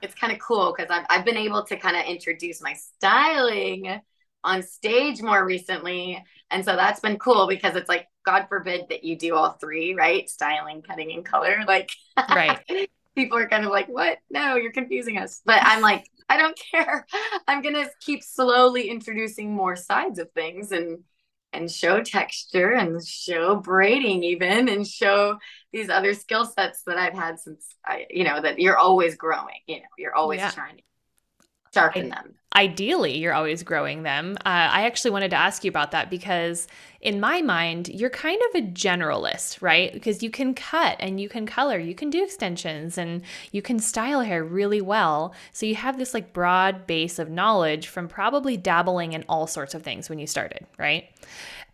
[0.00, 4.00] it's kind of cool because I've, I've been able to kind of introduce my styling
[4.44, 9.04] on stage more recently and so that's been cool because it's like God forbid that
[9.04, 10.28] you do all three, right?
[10.28, 11.64] Styling, cutting, and color.
[11.66, 11.90] Like,
[12.28, 12.60] right.
[13.14, 14.18] people are kind of like, what?
[14.30, 15.40] No, you're confusing us.
[15.46, 17.06] But I'm like, I don't care.
[17.46, 21.04] I'm going to keep slowly introducing more sides of things and
[21.54, 25.38] and show texture and show braiding even and show
[25.72, 29.60] these other skill sets that I've had since I you know that you're always growing
[29.66, 30.50] you know you're always yeah.
[30.50, 30.82] trying to
[31.72, 32.34] sharpen them.
[32.56, 34.36] Ideally, you're always growing them.
[34.38, 36.66] Uh, I actually wanted to ask you about that because,
[37.02, 39.92] in my mind, you're kind of a generalist, right?
[39.92, 43.78] Because you can cut and you can color, you can do extensions, and you can
[43.78, 45.34] style hair really well.
[45.52, 49.74] So you have this like broad base of knowledge from probably dabbling in all sorts
[49.74, 51.10] of things when you started, right?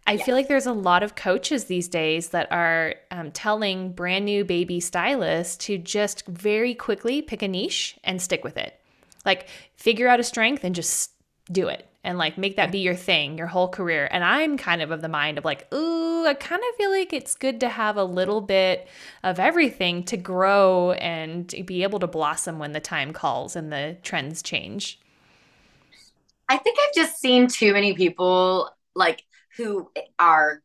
[0.07, 4.27] I feel like there's a lot of coaches these days that are um, telling brand
[4.27, 8.79] new baby stylists to just very quickly pick a niche and stick with it.
[9.25, 11.13] Like figure out a strength and just
[11.53, 14.09] do it and like make that be your thing your whole career.
[14.11, 17.13] And I'm kind of of the mind of like, ooh, I kind of feel like
[17.13, 18.87] it's good to have a little bit
[19.23, 23.97] of everything to grow and be able to blossom when the time calls and the
[24.03, 25.01] trends change.
[26.49, 29.25] I think I've just seen too many people like
[29.57, 30.63] who are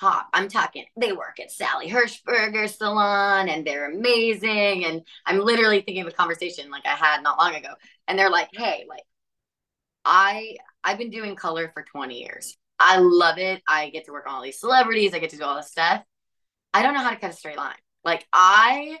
[0.00, 0.28] top.
[0.32, 4.84] I'm talking, they work at Sally Hershberger salon and they're amazing.
[4.84, 7.74] And I'm literally thinking of a conversation like I had not long ago.
[8.06, 9.04] And they're like, hey, like
[10.04, 12.56] I I've been doing color for 20 years.
[12.78, 13.62] I love it.
[13.68, 15.12] I get to work on all these celebrities.
[15.12, 16.02] I get to do all this stuff.
[16.72, 17.74] I don't know how to cut a straight line.
[18.04, 18.98] Like I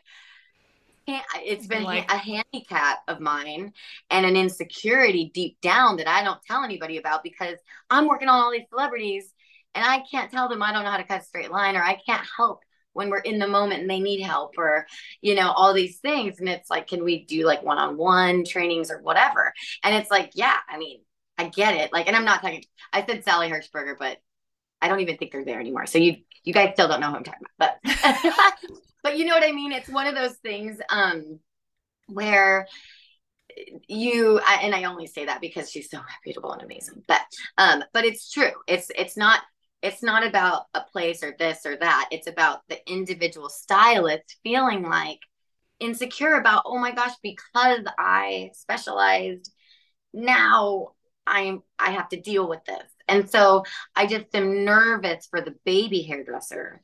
[1.06, 3.72] can't, it's been like, a handicap of mine
[4.10, 7.56] and an insecurity deep down that I don't tell anybody about because
[7.88, 9.32] I'm working on all these celebrities
[9.74, 11.82] and I can't tell them I don't know how to cut a straight line or
[11.82, 12.60] I can't help
[12.92, 14.86] when we're in the moment and they need help or
[15.20, 16.40] you know all these things.
[16.40, 19.54] And it's like can we do like one-on-one trainings or whatever?
[19.84, 21.00] And it's like yeah i mean
[21.38, 21.92] i get it.
[21.92, 24.18] Like and i'm not talking i said sally hershberger but
[24.82, 25.86] i don't even think they're there anymore.
[25.86, 27.76] So you you guys still don't know who i'm talking about.
[27.82, 28.54] But
[29.02, 29.72] but you know what i mean?
[29.72, 31.38] It's one of those things um
[32.08, 32.66] where
[33.86, 37.04] you and i only say that because she's so reputable and amazing.
[37.06, 37.22] But
[37.58, 38.52] um but it's true.
[38.66, 39.40] It's it's not
[39.82, 42.08] it's not about a place or this or that.
[42.10, 45.20] It's about the individual stylist feeling like
[45.80, 49.52] insecure about, oh my gosh, because I specialized,
[50.12, 50.88] now
[51.26, 52.82] I'm I have to deal with this.
[53.06, 53.64] And so
[53.94, 56.82] I just am nervous for the baby hairdresser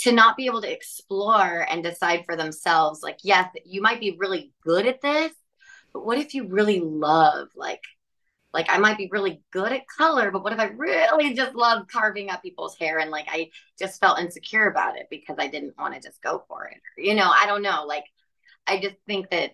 [0.00, 4.16] to not be able to explore and decide for themselves, like, yes, you might be
[4.18, 5.32] really good at this,
[5.92, 7.82] but what if you really love like
[8.52, 11.86] like I might be really good at color, but what if I really just love
[11.88, 15.78] carving up people's hair and like I just felt insecure about it because I didn't
[15.78, 16.78] want to just go for it.
[16.96, 17.84] You know, I don't know.
[17.86, 18.04] Like
[18.66, 19.52] I just think that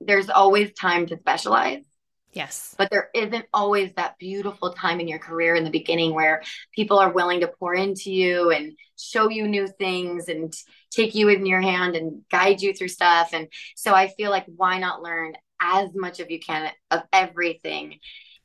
[0.00, 1.84] there's always time to specialize.
[2.32, 2.74] Yes.
[2.78, 6.98] But there isn't always that beautiful time in your career in the beginning where people
[6.98, 10.52] are willing to pour into you and show you new things and
[10.90, 13.30] take you in your hand and guide you through stuff.
[13.32, 17.98] And so I feel like why not learn as much of you can of everything.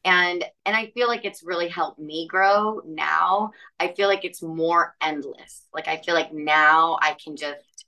[0.03, 3.51] And and i feel like it's really helped me grow now.
[3.79, 5.63] I feel like it's more endless.
[5.73, 7.85] Like i feel like now i can just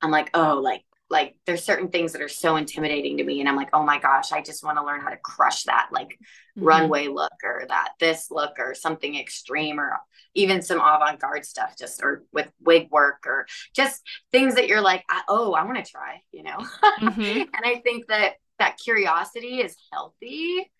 [0.00, 3.40] i'm like oh like like there's certain things that are so intimidating to me.
[3.40, 5.90] And i'm like oh my gosh i just want to learn how to crush that
[5.92, 6.64] like mm-hmm.
[6.64, 9.98] runway look or that this look or something extreme or
[10.34, 14.00] even some avant-garde stuff just or with wig work or just
[14.32, 16.56] things that you're like oh i want to try you know?
[17.02, 17.20] Mm-hmm.
[17.20, 20.70] and i think that that curiosity is healthy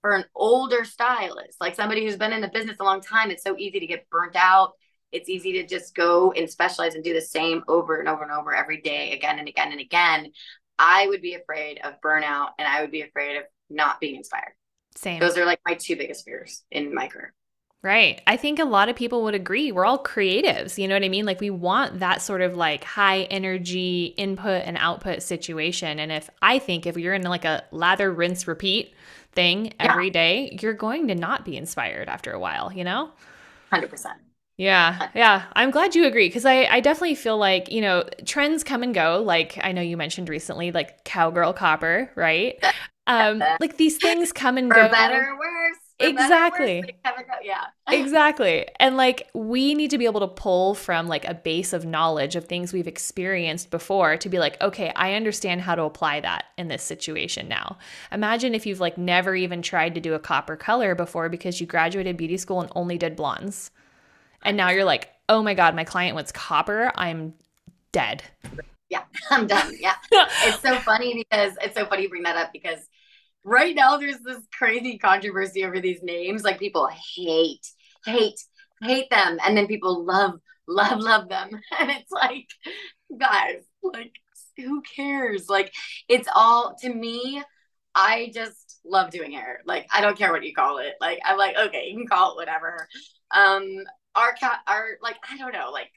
[0.00, 3.30] for an older stylist, like somebody who's been in the business a long time.
[3.30, 4.72] It's so easy to get burnt out.
[5.12, 8.32] It's easy to just go and specialize and do the same over and over and
[8.32, 10.32] over every day, again and again and again.
[10.78, 14.54] I would be afraid of burnout and I would be afraid of not being inspired.
[14.96, 15.20] Same.
[15.20, 17.32] Those are like my two biggest fears in my career.
[17.82, 18.22] Right.
[18.28, 19.72] I think a lot of people would agree.
[19.72, 20.78] We're all creatives.
[20.78, 21.26] You know what I mean?
[21.26, 25.98] Like we want that sort of like high energy input and output situation.
[25.98, 28.94] And if I think if you're in like a lather, rinse, repeat
[29.32, 30.12] thing every yeah.
[30.12, 33.10] day, you're going to not be inspired after a while, you know?
[33.70, 34.22] 100%.
[34.58, 35.46] Yeah, yeah.
[35.54, 38.94] I'm glad you agree because I, I definitely feel like, you know, trends come and
[38.94, 39.22] go.
[39.24, 42.62] Like I know you mentioned recently, like cowgirl copper, right?
[43.08, 44.88] Um, like these things come and For go.
[44.88, 46.82] better or worse exactly.
[47.42, 47.66] yeah.
[47.88, 48.66] Exactly.
[48.80, 52.36] And like we need to be able to pull from like a base of knowledge
[52.36, 56.44] of things we've experienced before to be like okay i understand how to apply that
[56.56, 57.76] in this situation now.
[58.10, 61.66] Imagine if you've like never even tried to do a copper color before because you
[61.66, 63.70] graduated beauty school and only did blondes.
[64.42, 66.92] And now you're like oh my god my client wants copper.
[66.94, 67.34] I'm
[67.90, 68.22] dead.
[68.88, 69.74] Yeah i'm done.
[69.78, 69.94] Yeah.
[70.44, 72.88] It's so funny because it's so funny you bring that up because
[73.44, 76.42] right now there's this crazy controversy over these names.
[76.44, 77.66] Like people hate,
[78.04, 78.40] hate,
[78.82, 79.38] hate them.
[79.44, 81.50] And then people love, love, love them.
[81.78, 82.48] And it's like,
[83.18, 84.12] guys, like,
[84.56, 85.48] who cares?
[85.48, 85.72] Like,
[86.08, 87.42] it's all to me,
[87.94, 89.60] I just love doing hair.
[89.66, 90.94] Like, I don't care what you call it.
[91.00, 92.88] Like, I'm like, okay, you can call it whatever.
[93.30, 93.66] Um,
[94.14, 95.90] our cat, our, like, I don't know, like,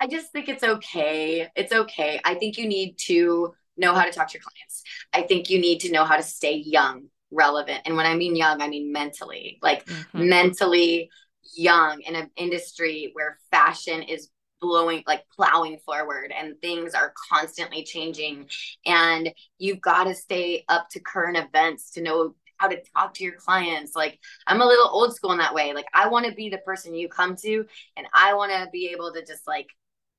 [0.00, 1.48] I just think it's okay.
[1.54, 2.20] It's okay.
[2.24, 4.82] I think you need to know how to talk to your clients.
[5.12, 7.82] I think you need to know how to stay young, relevant.
[7.84, 10.28] And when I mean young, I mean mentally, like mm-hmm.
[10.28, 11.10] mentally
[11.54, 14.28] young in an industry where fashion is
[14.60, 18.48] blowing like plowing forward and things are constantly changing
[18.86, 23.24] and you've got to stay up to current events to know how to talk to
[23.24, 26.32] your clients like i'm a little old school in that way like i want to
[26.32, 27.66] be the person you come to
[27.96, 29.66] and i want to be able to just like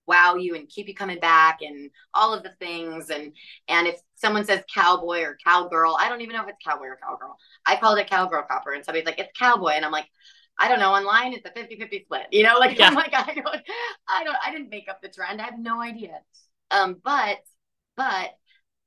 [0.05, 3.09] wow you and keep you coming back and all of the things.
[3.09, 3.33] And
[3.67, 6.99] and if someone says cowboy or cowgirl i don't even know if it's cowboy or
[7.01, 7.37] cowgirl.
[7.65, 9.71] I called it cowgirl copper and somebody's like it's cowboy.
[9.71, 10.07] And i'm like
[10.59, 10.93] i don't know.
[10.93, 12.27] Online it's a 50 50 split.
[12.31, 12.87] You know like yeah.
[12.87, 13.61] i'm like i don't
[14.07, 15.41] i don't i didn't make up the trend.
[15.41, 16.19] I have no idea.
[16.71, 17.37] Um but
[17.95, 18.31] but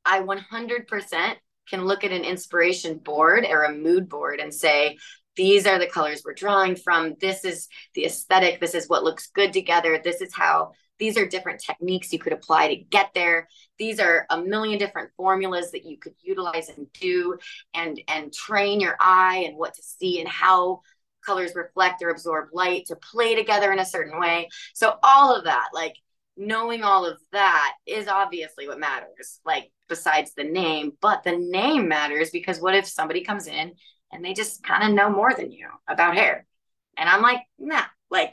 [0.05, 1.37] i 100%
[1.69, 4.97] can look at an inspiration board or a mood board and say
[5.37, 7.15] these are the colors we're drawing from.
[7.21, 8.59] This is the aesthetic.
[8.59, 10.01] This is what looks good together.
[10.03, 13.49] This is how these are different techniques you could apply to get there.
[13.79, 17.39] These are a million different formulas that you could utilize and do
[17.75, 20.81] and and train your eye and what to see and how
[21.25, 24.49] colors reflect or absorb light to play together in a certain way.
[24.75, 25.97] So all of that like
[26.37, 30.93] knowing all of that is obviously what matters like besides the name.
[31.01, 33.73] But the name matters because what if somebody comes in
[34.13, 36.47] and they just kind of know more than you about hair?
[36.99, 38.33] And i'm like nah like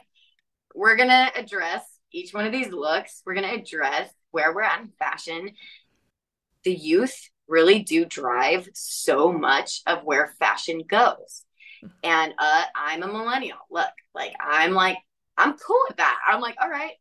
[0.73, 1.83] we're gonna address
[2.13, 5.51] each one of these looks, we're going to address where we're at in fashion.
[6.63, 11.43] The youth really do drive so much of where fashion goes.
[12.03, 13.57] And uh, I'm a millennial.
[13.69, 14.97] Look, like I'm like,
[15.37, 16.17] I'm cool with that.
[16.25, 16.93] I'm like, all right.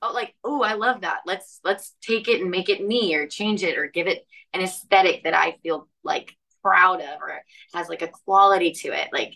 [0.00, 1.20] Oh, like, oh, I love that.
[1.26, 4.24] Let's let's take it and make it me or change it or give it
[4.54, 7.42] an aesthetic that I feel like proud of or
[7.74, 9.08] has like a quality to it.
[9.12, 9.34] Like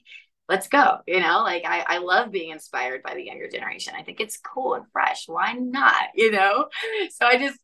[0.48, 1.42] let's go you know?
[1.42, 3.94] Like I, I love being inspired by the younger generation.
[3.96, 5.24] I think it's cool and fresh.
[5.26, 6.68] Why not you know?
[7.10, 7.58] So i just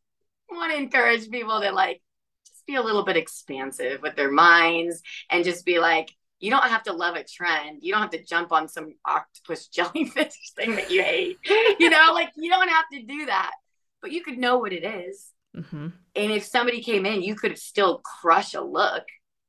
[0.51, 2.01] want to encourage people to like
[2.47, 6.11] just be a little bit expansive with their minds and just be like
[6.41, 7.81] you don't have to love a trend.
[7.83, 11.39] You don't have to jump on some octopus jellyfish thing that you hate
[11.79, 12.11] you know?
[12.13, 13.53] Like you don't have to do that
[14.01, 15.33] but you could know what it is.
[15.57, 15.89] Mm-hmm.
[16.15, 19.03] and if somebody came in you could still crush a look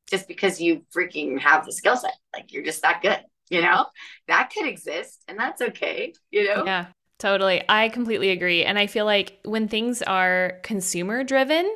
[0.09, 2.15] just because you freaking have the skill set.
[2.33, 3.85] Like you're just that good, you know?
[4.27, 6.65] That could exist and that's okay, you know?
[6.65, 6.87] Yeah.
[7.19, 7.61] Totally.
[7.67, 8.63] I completely agree.
[8.63, 11.69] And I feel like when things are consumer driven,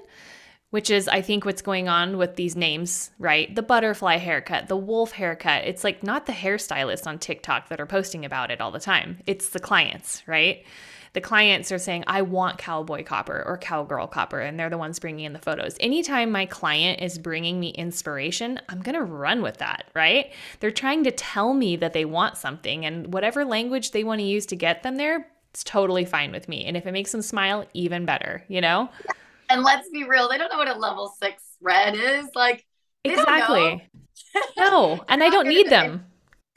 [0.70, 3.54] which is I think what's going on with these names, right?
[3.54, 5.66] The butterfly haircut, the wolf haircut.
[5.66, 9.20] It's like not the hairstylists on TikTok that are posting about it all the time.
[9.28, 10.66] It's the clients, right?
[11.14, 15.00] The clients are saying, I want cowboy copper or cowgirl copper, and they're the ones
[15.00, 15.76] bringing in the photos.
[15.80, 20.32] Anytime my client is bringing me inspiration, I'm going to run with that, right?
[20.60, 24.26] They're trying to tell me that they want something, and whatever language they want to
[24.26, 26.66] use to get them there, it's totally fine with me.
[26.66, 28.90] And if it makes them smile, even better, you know?
[29.50, 32.26] And let's be real, they don't know what a level six red is.
[32.34, 32.66] Like,
[33.04, 33.88] exactly.
[34.58, 36.06] no, and I don't need them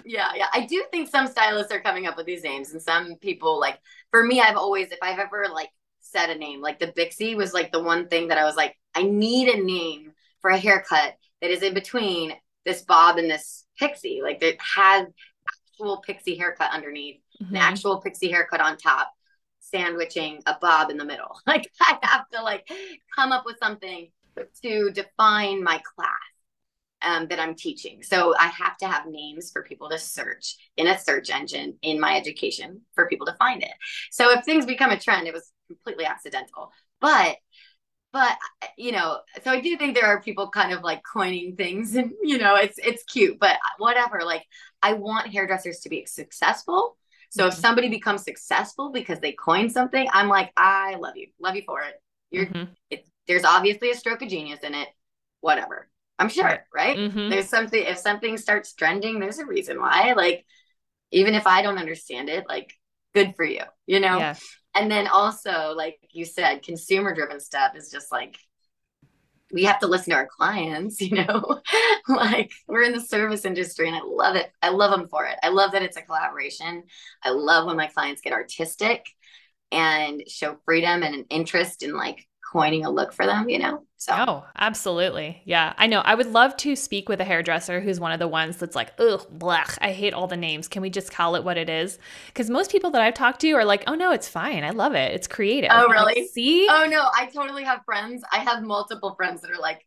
[0.07, 0.47] yeah, yeah.
[0.55, 3.79] I do think some stylists are coming up with these names, and some people like.
[4.13, 5.69] For me, I've always, if I've ever like
[6.01, 8.75] said a name, like the Bixie was like the one thing that I was like,
[8.95, 12.33] I need a name for a haircut that is in between
[12.65, 15.07] this bob and this pixie, like that has
[15.73, 17.55] actual pixie haircut underneath, mm-hmm.
[17.55, 19.13] an actual pixie haircut on top,
[19.61, 21.39] sandwiching a bob in the middle.
[21.47, 22.67] Like I have to like
[23.15, 24.11] come up with something
[24.63, 26.11] to define my class
[27.07, 28.03] um, that I'm teaching.
[28.03, 32.01] So I have to have names for people to search in a search engine in
[32.01, 33.71] my education for people to find it.
[34.11, 36.73] So if things become a trend, it was completely accidental.
[37.01, 37.37] But
[38.13, 38.39] but
[38.79, 42.13] you know so i do think there are people kind of like coining things and
[42.23, 44.45] you know it's it's cute but whatever like
[44.81, 46.97] i want hairdressers to be successful
[47.29, 47.49] so mm-hmm.
[47.49, 51.63] if somebody becomes successful because they coin something i'm like i love you love you
[51.67, 52.01] for it
[52.31, 52.73] you're mm-hmm.
[52.89, 54.89] it, there's obviously a stroke of genius in it
[55.41, 55.87] whatever
[56.19, 56.97] i'm sure right?
[56.97, 57.29] Mm-hmm.
[57.31, 60.45] there's something if something starts trending there's a reason why like
[61.11, 62.73] even if i don't understand it like
[63.15, 64.19] good for you you know?
[64.19, 64.35] Yeah.
[64.75, 68.37] And then also like you said consumer driven stuff is just like
[69.53, 71.61] we have to listen to our clients you know?
[72.09, 74.51] Like we're in the service industry and i love it.
[74.63, 75.37] I love them for it.
[75.43, 76.85] I love that it's a collaboration.
[77.23, 79.07] I love when my clients get artistic
[79.73, 83.83] and show freedom and an interest in like coining a look for them, you know?
[83.97, 84.13] So.
[84.15, 85.43] Oh, absolutely.
[85.45, 85.73] Yeah.
[85.79, 86.01] I know.
[86.01, 88.93] I would love to speak with a hairdresser who's one of the ones that's like,
[88.99, 90.69] ugh, blech, I hate all the names.
[90.69, 91.99] Can we just call it what it is?
[92.27, 94.65] Because most people that I've talked to are like, oh no, it's fine.
[94.65, 95.13] I love it.
[95.13, 95.71] It's creative.
[95.73, 96.15] Oh, really?
[96.21, 96.67] Like, See?
[96.71, 98.23] Oh no, I totally have friends.
[98.33, 99.85] I have multiple friends that are like,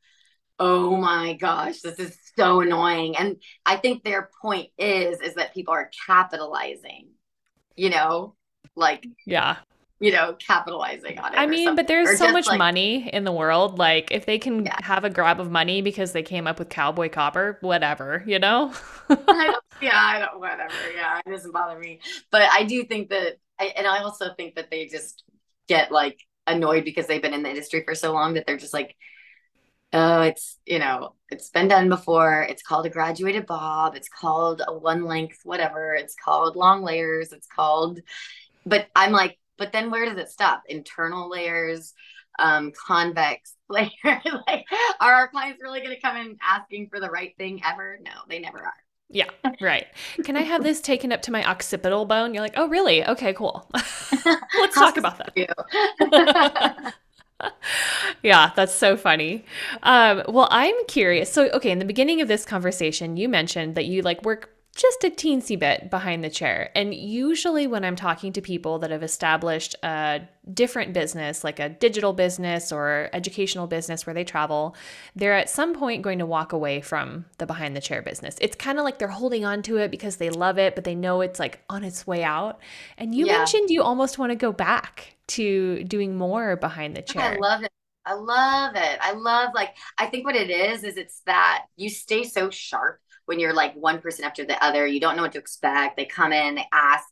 [0.60, 3.16] oh my gosh, this is so annoying.
[3.16, 7.10] And I think their point is, is that people are capitalizing,
[7.76, 8.36] you know?
[8.76, 9.58] Like, yeah
[10.00, 11.38] you know, capitalizing on it.
[11.38, 13.78] I mean, but there's so much like, money in the world.
[13.78, 14.78] Like, if they can yeah.
[14.82, 18.74] have a grab of money because they came up with cowboy copper, whatever, you know?
[19.10, 20.74] I yeah, I don't, whatever.
[20.96, 22.00] Yeah, it doesn't bother me.
[22.32, 25.24] But I do think that, I, and I also think that they just
[25.68, 28.74] get like annoyed because they've been in the industry for so long that they're just
[28.74, 28.96] like,
[29.92, 32.44] oh, it's, you know, it's been done before.
[32.44, 33.96] It's called a graduated bob.
[33.96, 35.94] It's called a one length, whatever.
[35.94, 37.34] It's called long layers.
[37.34, 38.00] It's called,
[38.66, 40.64] but I'm like, but then where does it stop?
[40.68, 41.94] Internal layers,
[42.40, 43.90] um, convex layer.
[44.48, 44.66] like,
[45.00, 48.00] are our clients really going to come in asking for the right thing ever?
[48.02, 48.74] No, they never are.
[49.12, 49.26] Yeah,
[49.60, 49.88] right.
[50.24, 52.34] Can I have this taken up to my occipital bone?
[52.34, 53.04] You're like, oh, really?
[53.04, 53.68] Okay, cool.
[54.26, 56.94] Let's talk about that.
[58.24, 59.46] yeah, that's so funny.
[59.82, 61.32] Um, well, I'm curious.
[61.32, 65.04] So, okay, in the beginning of this conversation, you mentioned that you like work just
[65.04, 66.72] a teensy bit behind the chair.
[66.74, 70.22] And usually, when I'm talking to people that have established a
[70.54, 74.78] different business, like a digital business or educational business where they travel,
[75.18, 78.38] they're at some point going to walk away from the behind the chair business.
[78.40, 80.96] It's kind of like they're holding on to it because they love it, but they
[80.96, 82.60] know it's like on its way out.
[82.98, 83.40] And you yeah.
[83.40, 87.34] mentioned you almost want to go back to doing more behind the chair.
[87.34, 87.72] I love it.
[88.06, 88.98] I love it.
[89.02, 93.02] I love like I think what it is is it's that you stay so sharp
[93.30, 94.88] when you're like one person after the other.
[94.88, 95.96] You don't know what to expect.
[95.96, 97.06] They come in, they ask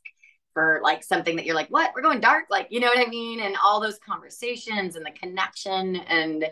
[0.55, 1.91] for like something that you're like, what?
[1.95, 2.45] We're going dark?
[2.49, 3.39] Like, you know what I mean?
[3.39, 5.95] And all those conversations and the connection.
[5.95, 6.49] And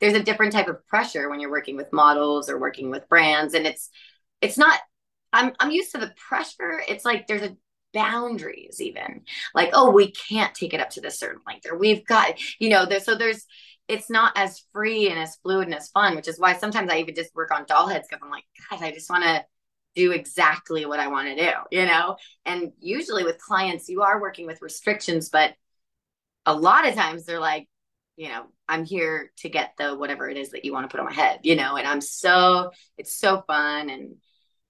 [0.00, 3.54] there's a different type of pressure when you're working with models or working with brands.
[3.54, 3.88] And it's,
[4.40, 4.80] it's not,
[5.32, 6.82] I'm, I'm used to the pressure.
[6.88, 7.56] It's like there's a
[7.92, 9.20] boundaries even
[9.54, 12.68] like oh we can't take it up to this certain length or we've got you
[12.68, 13.46] know there's so there's
[13.88, 16.98] it's not as free and as fluid and as fun, which is why sometimes I
[16.98, 19.44] even just work on doll heads because I'm like, God, I just want to
[19.94, 22.16] do exactly what I want to do, you know?
[22.44, 25.54] And usually with clients, you are working with restrictions, but
[26.46, 27.68] a lot of times they're like,
[28.16, 31.00] you know, I'm here to get the whatever it is that you want to put
[31.00, 33.90] on my head, you know, and I'm so, it's so fun.
[33.90, 34.16] And,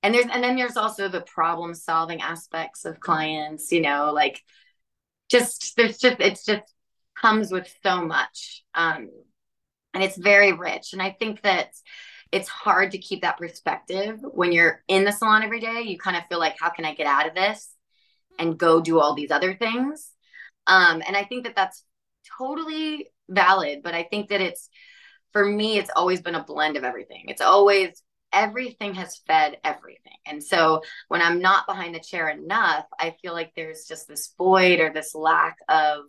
[0.03, 4.43] and there's, and then there's also the problem solving aspects of clients, you know, like
[5.29, 6.75] just, there's just, it's just
[7.25, 8.63] comes with so much.
[8.75, 9.09] Um,
[9.95, 10.93] and it's very rich.
[10.93, 11.69] And I think that
[12.31, 15.83] it's hard to keep that perspective when you're in the salon every day.
[15.87, 17.75] You kind of feel like, how can I get out of this
[18.39, 20.11] and go do all these other things?
[20.67, 21.83] Um, and I think that that's
[22.37, 23.81] totally valid.
[23.83, 24.69] But I think that it's,
[25.33, 27.25] for me, it's always been a blend of everything.
[27.29, 28.03] It's always,
[28.35, 30.19] everything has fed everything.
[30.27, 34.35] And so when I'm not behind the chair enough, I feel like there's just this
[34.37, 36.01] void or this lack of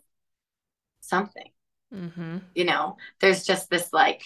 [1.07, 1.49] something
[1.93, 2.37] mm-hmm.
[2.53, 4.21] you know there's just this like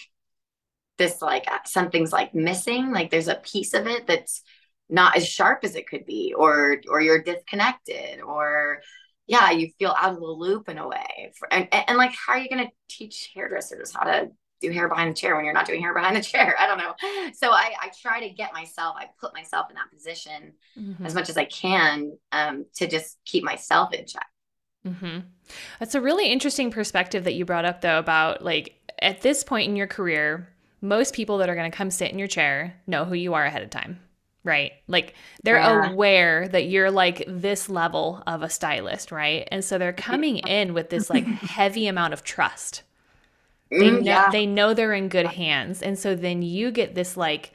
[0.98, 4.42] this like uh, something's like missing like there's a piece of it that's
[4.88, 8.80] not as sharp as it could be or or you're disconnected or
[9.26, 12.12] yeah you feel out of the loop in a way For, and, and, and like
[12.14, 14.28] how are you going to teach hairdressers how to
[14.60, 16.78] do hair behind the chair when you're not doing hair behind the chair i don't
[16.78, 16.92] know
[17.32, 21.06] so i i try to get myself i put myself in that position mm-hmm.
[21.06, 24.26] as much as i can um, to just keep myself in check
[24.86, 25.20] Mm-hmm.
[25.78, 29.68] That's a really interesting perspective that you brought up, though, about like at this point
[29.68, 30.48] in your career,
[30.80, 33.44] most people that are going to come sit in your chair know who you are
[33.44, 34.00] ahead of time,
[34.44, 34.72] right?
[34.88, 35.90] Like they're yeah.
[35.90, 39.46] aware that you're like this level of a stylist, right?
[39.50, 42.82] And so they're coming in with this like heavy amount of trust.
[43.70, 44.30] They mm, know, yeah.
[44.30, 45.82] they know they're in good hands.
[45.82, 47.52] And so then you get this like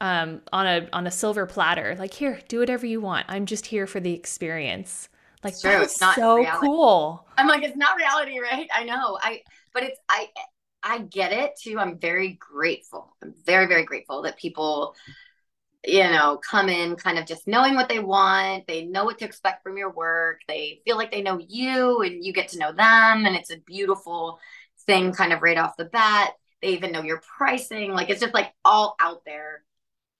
[0.00, 1.96] um, on a on a silver platter.
[1.98, 3.26] Like, here, do whatever you want.
[3.28, 5.08] I'm just here for the experience.
[5.44, 5.80] Like, it's true.
[5.80, 6.66] It's not so reality.
[6.66, 7.26] cool.
[7.36, 8.68] I'm like, it's not reality, right?
[8.74, 9.18] I know.
[9.22, 10.28] I, but it's I,
[10.82, 11.78] I get it too.
[11.78, 13.14] I'm very grateful.
[13.22, 14.94] I'm very very grateful that people
[15.86, 18.66] you know, come in kind of just knowing what they want.
[18.66, 20.40] They know what to expect from your work.
[20.48, 23.26] They feel like they know you and you get to know them.
[23.26, 24.38] And it's a beautiful
[24.86, 26.32] thing kind of right off the bat.
[26.62, 27.92] They even know your pricing.
[27.92, 29.62] Like it's just like all out there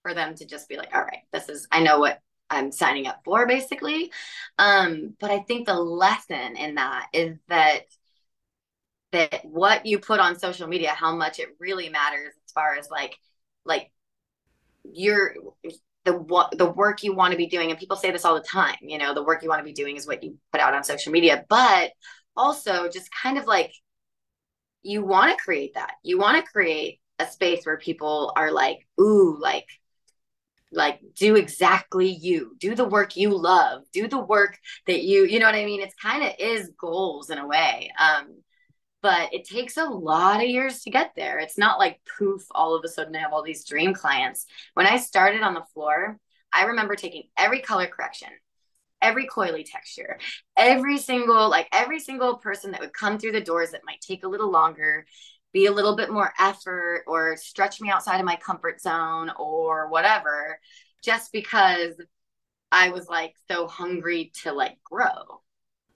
[0.01, 3.07] for them to just be like, all right, this is, I know what I'm signing
[3.07, 4.11] up for basically.
[4.57, 7.81] Um, but I think the lesson in that is that
[9.11, 12.89] that what you put on social media, how much it really matters as far as
[12.89, 13.17] like
[13.65, 13.91] like
[14.83, 15.35] you're
[16.05, 18.41] the what the work you want to be doing and people say this all the
[18.41, 20.73] time you know the work you want to be doing is what you put out
[20.73, 21.91] on social media but
[22.37, 23.73] also just kind of like
[24.81, 28.87] you want to create that you want to create a space where people are like
[28.99, 29.65] ooh like
[30.71, 35.39] like do exactly you do the work you love do the work that you you
[35.39, 38.27] know what i mean it's kind of is goals in a way um
[39.01, 41.39] but it takes a lot of years to get there.
[41.39, 44.45] It's not like poof, all of a sudden I have all these dream clients.
[44.73, 46.19] When I started on the floor,
[46.53, 48.29] I remember taking every color correction,
[49.01, 50.19] every coily texture,
[50.57, 54.25] every single, like every single person that would come through the doors that might take
[54.25, 55.05] a little longer,
[55.53, 59.89] be a little bit more effort, or stretch me outside of my comfort zone or
[59.89, 60.59] whatever,
[61.03, 61.93] just because
[62.71, 65.41] I was like so hungry to like grow,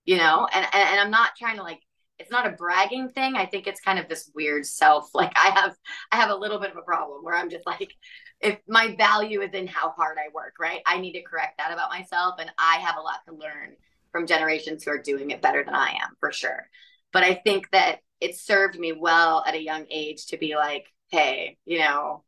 [0.06, 0.48] you know?
[0.52, 1.82] And, and, and I'm not trying to like
[2.20, 3.36] it's not a bragging thing.
[3.36, 5.10] I think it's kind of this weird self.
[5.14, 5.76] Like I have,
[6.12, 7.94] I have a little bit of a problem where I'm just like,
[8.40, 10.82] if my value is in how hard I work, right?
[10.86, 12.36] I need to correct that about myself.
[12.40, 13.76] And I have a lot to learn
[14.12, 16.68] from generations who are doing it better than I am for sure.
[17.12, 20.86] But I think that it served me well at a young age to be like,
[21.12, 22.24] hey, you know,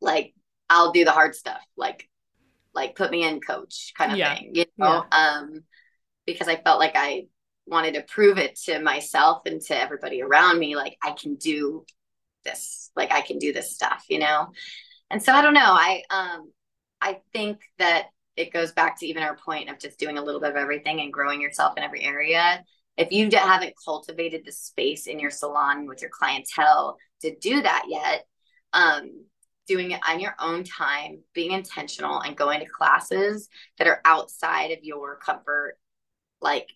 [0.00, 0.32] like
[0.70, 1.60] I'll do the hard stuff.
[1.76, 2.08] Like,
[2.72, 4.36] like put me in coach kind of yeah.
[4.36, 5.04] thing, you know?
[5.10, 5.18] Yeah.
[5.18, 5.64] Um,
[6.24, 7.26] because I felt like I
[7.66, 11.84] wanted to prove it to myself and to everybody around me like I can do
[12.44, 14.48] this like I can do this stuff you know
[15.10, 16.50] and so I don't know I um
[17.00, 20.40] I think that it goes back to even our point of just doing a little
[20.40, 22.64] bit of everything and growing yourself in every area
[22.96, 27.84] if you haven't cultivated the space in your salon with your clientele to do that
[27.88, 28.26] yet
[28.72, 29.24] um
[29.66, 34.72] doing it on your own time being intentional and going to classes that are outside
[34.72, 35.78] of your comfort
[36.40, 36.68] like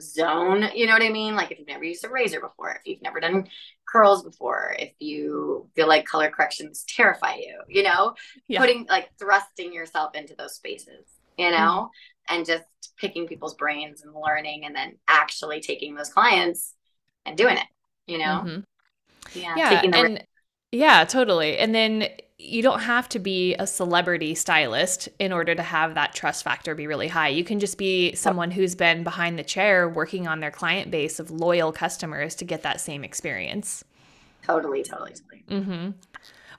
[0.00, 0.68] zone.
[0.74, 1.34] You know what I mean?
[1.34, 3.48] Like if you've never used a razor before, if you've never done
[3.86, 8.14] curls before, if you feel like color corrections terrify you, you know,
[8.46, 8.60] yeah.
[8.60, 11.06] putting like thrusting yourself into those spaces,
[11.36, 11.86] you know, mm-hmm.
[12.28, 12.64] And just
[12.98, 16.74] picking people's brains and learning and then actually taking those clients
[17.24, 17.66] and doing it,
[18.06, 18.42] you know?
[18.44, 19.38] Mm-hmm.
[19.38, 19.54] Yeah.
[19.56, 19.82] Yeah.
[19.92, 20.24] and
[20.72, 21.58] yeah, totally.
[21.58, 22.08] And then
[22.38, 26.74] you don't have to be a celebrity stylist in order to have that trust factor
[26.74, 27.28] be really high.
[27.28, 31.18] You can just be someone who's been behind the chair working on their client base
[31.18, 33.84] of loyal customers to get that same experience.
[34.44, 35.62] Totally, totally, totally.
[35.62, 35.90] Mm-hmm.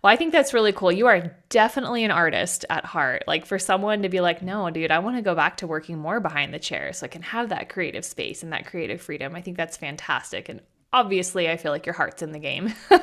[0.02, 0.92] Well, I think that's really cool.
[0.92, 3.24] You are definitely an artist at heart.
[3.28, 5.98] Like for someone to be like, no, dude, I want to go back to working
[5.98, 9.36] more behind the chair so I can have that creative space and that creative freedom.
[9.36, 10.48] I think that's fantastic.
[10.48, 10.62] And
[10.94, 12.74] obviously, I feel like your heart's in the game.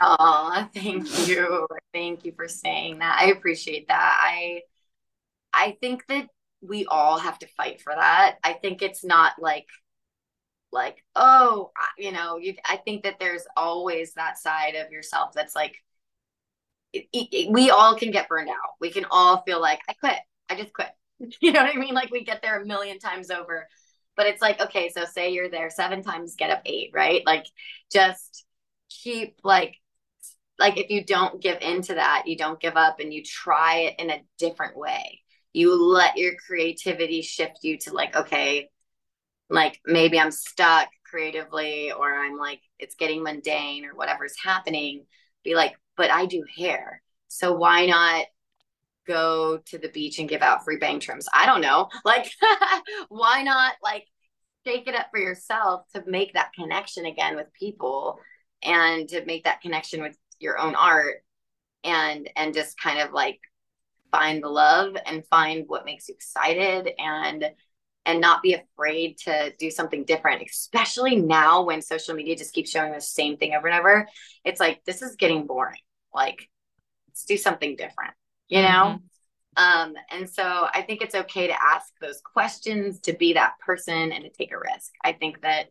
[0.00, 1.66] Oh, thank you.
[1.92, 3.18] Thank you for saying that.
[3.20, 4.18] I appreciate that.
[4.20, 4.62] I
[5.52, 6.28] I think that
[6.62, 8.38] we all have to fight for that.
[8.44, 9.68] I think it's not like
[10.72, 15.54] like oh, you know, you I think that there's always that side of yourself that's
[15.54, 15.76] like
[16.94, 18.74] it, it, we all can get burned out.
[18.80, 20.18] We can all feel like I quit.
[20.48, 20.88] I just quit.
[21.40, 21.94] You know what I mean?
[21.94, 23.68] Like we get there a million times over.
[24.16, 27.22] But it's like, okay, so say you're there seven times, get up eight, right?
[27.24, 27.46] Like
[27.90, 28.44] just
[28.90, 29.76] keep like
[30.58, 33.94] like if you don't give into that, you don't give up and you try it
[33.98, 35.20] in a different way.
[35.52, 38.68] You let your creativity shift you to like, okay,
[39.50, 45.06] like maybe I'm stuck creatively or I'm like it's getting mundane or whatever's happening.
[45.44, 47.02] Be like, but I do hair.
[47.28, 48.26] So why not
[49.06, 51.28] go to the beach and give out free bang trims?
[51.32, 51.88] I don't know.
[52.04, 52.30] Like
[53.08, 54.06] why not like
[54.66, 58.18] shake it up for yourself to make that connection again with people
[58.62, 61.16] and to make that connection with your own art
[61.84, 63.40] and and just kind of like
[64.10, 67.50] find the love and find what makes you excited and
[68.06, 72.70] and not be afraid to do something different especially now when social media just keeps
[72.70, 74.08] showing the same thing over and over
[74.44, 75.80] it's like this is getting boring
[76.14, 76.48] like
[77.08, 78.14] let's do something different
[78.48, 78.98] you know
[79.58, 79.62] mm-hmm.
[79.62, 80.42] um and so
[80.72, 84.52] i think it's okay to ask those questions to be that person and to take
[84.52, 85.66] a risk i think that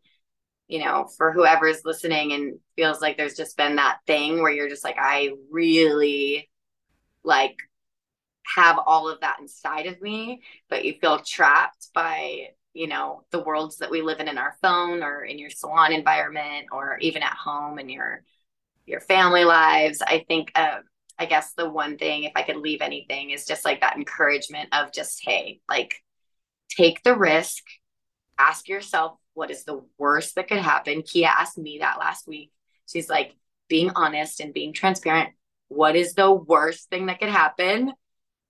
[0.68, 4.70] you know, for whoever's listening and feels like there's just been that thing where you're
[4.70, 6.50] just like, I really
[7.24, 7.58] like
[8.56, 13.44] have all of that inside of me, but you feel trapped by, you know, the
[13.44, 17.22] worlds that we live in in our phone or in your salon environment or even
[17.22, 18.24] at home in your
[18.86, 20.02] your family lives.
[20.02, 20.80] I think uh,
[21.18, 24.70] I guess the one thing if I could leave anything is just like that encouragement
[24.74, 25.96] of just hey, like
[26.70, 27.64] take the risk,
[28.38, 31.02] ask yourself what is the worst that could happen.
[31.02, 32.52] Kia asked me that last week.
[32.88, 33.36] She's like
[33.70, 35.30] being honest and being transparent.
[35.70, 37.94] What is the worst thing that could happen?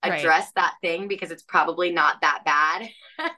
[0.03, 0.55] address right.
[0.55, 2.89] that thing because it's probably not that bad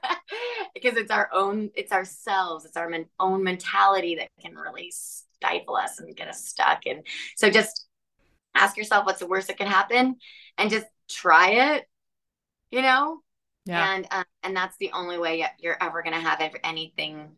[0.74, 4.92] because it's our own it's ourselves it's our men- own mentality that can really
[5.40, 6.86] stifle us and get us stuck.
[6.86, 7.06] And
[7.36, 7.86] so just
[8.54, 10.16] ask yourself what's the worst that can happen
[10.58, 11.86] and just try it
[12.70, 13.20] you know?
[13.64, 13.94] Yeah.
[13.94, 17.30] and uh, and that's the only way you're ever going to have anything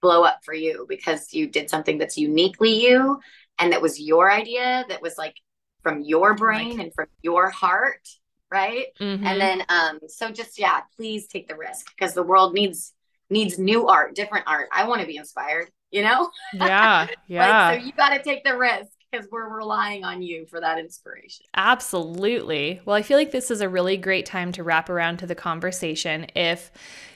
[0.00, 3.18] blow up for you because you did something that's uniquely you
[3.58, 5.34] and that was your idea that was like
[5.82, 8.08] from your brain and from your heart
[8.52, 8.86] right?
[9.00, 9.26] Mm-hmm.
[9.26, 12.94] and then um so just yeah please take the risk because the world needs
[13.28, 14.68] needs new art different art.
[14.72, 18.44] I want to be inspired you know yeah yeah like, so you got to take
[18.44, 21.46] the risk because we're relying on you for that inspiration.
[21.54, 22.80] Absolutely.
[22.84, 25.34] Well, I feel like this is a really great time to wrap around to the
[25.34, 26.26] conversation.
[26.34, 26.70] If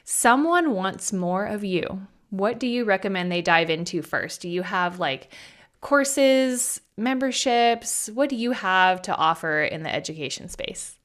[0.05, 4.41] someone wants more of you, what do you recommend they dive into first?
[4.41, 5.33] Do you have like
[5.81, 8.09] courses, memberships?
[8.15, 10.97] What do you have to offer in the education space?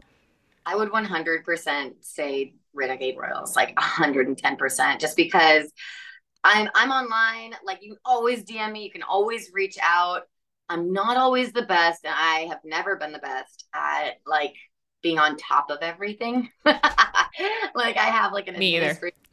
[0.65, 5.71] I would 100% say Renegade Royals, like 110%, just because
[6.43, 7.55] I'm I'm online.
[7.63, 10.23] Like you always DM me, you can always reach out.
[10.69, 14.55] I'm not always the best, and I have never been the best at like
[15.01, 16.49] being on top of everything.
[16.65, 18.55] like I have like an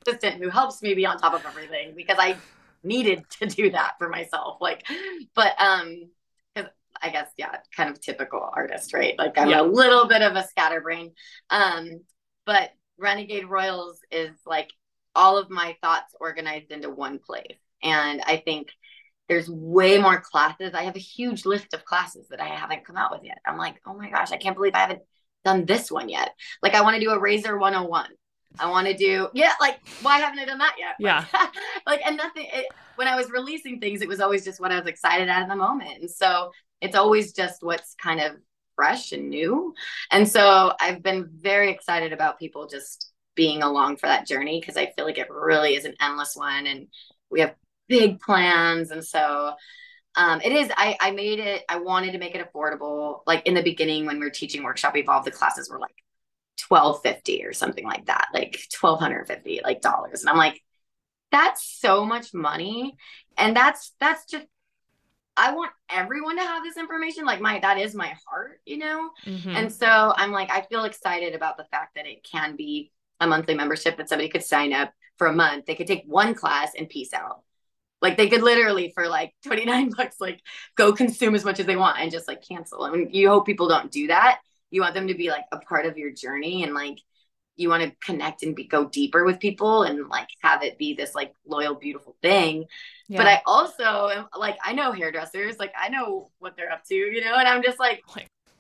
[0.07, 2.37] assistant who helps me be on top of everything because I
[2.83, 4.59] needed to do that for myself.
[4.61, 4.87] Like,
[5.35, 6.11] but um,
[6.55, 6.71] because
[7.03, 9.19] I guess, yeah, kind of typical artist, right?
[9.19, 9.61] Like I'm yeah.
[9.61, 11.13] a little bit of a scatterbrain.
[11.51, 12.03] Um,
[12.47, 14.71] but Renegade Royals is like
[15.15, 17.59] all of my thoughts organized into one place.
[17.83, 18.69] And I think
[19.29, 20.75] there's way more classes.
[20.75, 23.39] I have a huge list of classes that I haven't come out with yet.
[23.47, 25.03] I'm like, oh my gosh, I can't believe I haven't
[25.45, 26.31] done this one yet.
[26.63, 28.09] Like I want to do a Razor 101.
[28.59, 30.95] I want to do yeah, like why haven't I done that yet?
[31.01, 31.25] Yeah,
[31.87, 32.47] like and nothing.
[32.53, 35.43] It, when I was releasing things, it was always just what I was excited at
[35.43, 38.37] in the moment, and so it's always just what's kind of
[38.77, 39.75] fresh and new.
[40.11, 44.77] And so I've been very excited about people just being along for that journey because
[44.77, 46.89] I feel like it really is an endless one and
[47.31, 47.55] we have
[47.89, 48.91] big plans.
[48.91, 49.55] And so
[50.17, 53.21] um, it is, I, I made it, I wanted to make it affordable.
[53.27, 55.97] Like in the beginning when we were teaching workshop evolve, the classes were like
[56.69, 60.21] 1250 or something like that, like 1250 like dollars.
[60.21, 60.63] And I'm like,
[61.33, 62.97] that's so much money.
[63.37, 64.47] And that's, that's just
[65.37, 67.25] I want everyone to have this information.
[67.25, 69.11] Like my that is my heart, you know?
[69.27, 69.51] Mm-hmm.
[69.51, 72.93] And so I'm like, I feel excited about the fact that it can be
[73.25, 75.67] a monthly membership that somebody could sign up for a month.
[75.67, 77.43] They could take one class and peace out.
[78.01, 80.41] Like they could literally for like 29 bucks, like
[80.77, 82.83] go consume as much as they want and just like cancel.
[82.83, 84.41] I mean, you hope people don't do that.
[84.71, 86.99] You want them to be like a part of your journey and like
[87.57, 90.95] you want to connect and be, go deeper with people and like have it be
[90.95, 92.65] this like loyal beautiful thing
[93.09, 93.19] yeah.
[93.19, 96.95] but i also am like i know hairdressers like i know what they're up to
[96.95, 98.03] you know and i'm just like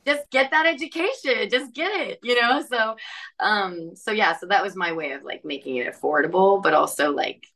[0.06, 2.96] just get that education just get it you know so
[3.40, 7.10] um so yeah so that was my way of like making it affordable but also
[7.10, 7.46] like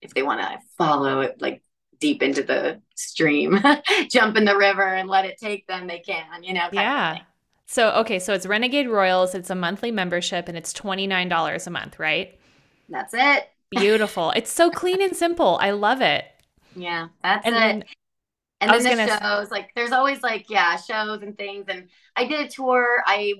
[0.00, 1.62] if they want to follow it like
[2.00, 3.58] deep into the stream
[4.10, 7.18] jump in the river and let it take them they can you know yeah
[7.70, 9.34] so, okay, so it's Renegade Royals.
[9.34, 12.34] It's a monthly membership and it's $29 a month, right?
[12.88, 13.50] That's it.
[13.70, 14.30] Beautiful.
[14.30, 15.58] it's so clean and simple.
[15.60, 16.24] I love it.
[16.74, 17.88] Yeah, that's and it.
[18.60, 19.20] And then the gonna...
[19.20, 21.66] shows, like, there's always like, yeah, shows and things.
[21.68, 23.02] And I did a tour.
[23.06, 23.34] I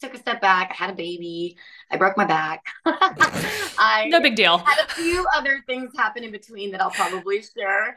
[0.00, 0.70] took a step back.
[0.72, 1.56] I had a baby.
[1.90, 2.62] I broke my back.
[2.86, 4.58] I no big deal.
[4.58, 7.96] Had a few other things happen in between that I'll probably share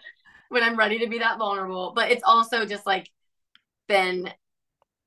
[0.50, 1.94] when I'm ready to be that vulnerable.
[1.96, 3.10] But it's also just like
[3.88, 4.32] been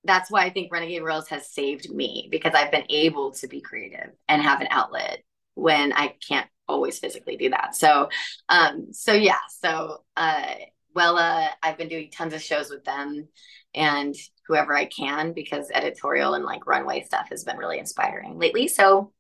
[0.05, 3.61] that's why I think Renegade Royals has saved me because I've been able to be
[3.61, 5.23] creative and have an outlet
[5.55, 7.75] when I can't always physically do that.
[7.75, 8.09] So,
[8.49, 10.55] um, so yeah, so uh,
[10.97, 13.29] Wella, I've been doing tons of shows with them
[13.75, 14.15] and
[14.47, 18.69] whoever I can because editorial and like runway stuff has been really inspiring lately.
[18.69, 19.13] So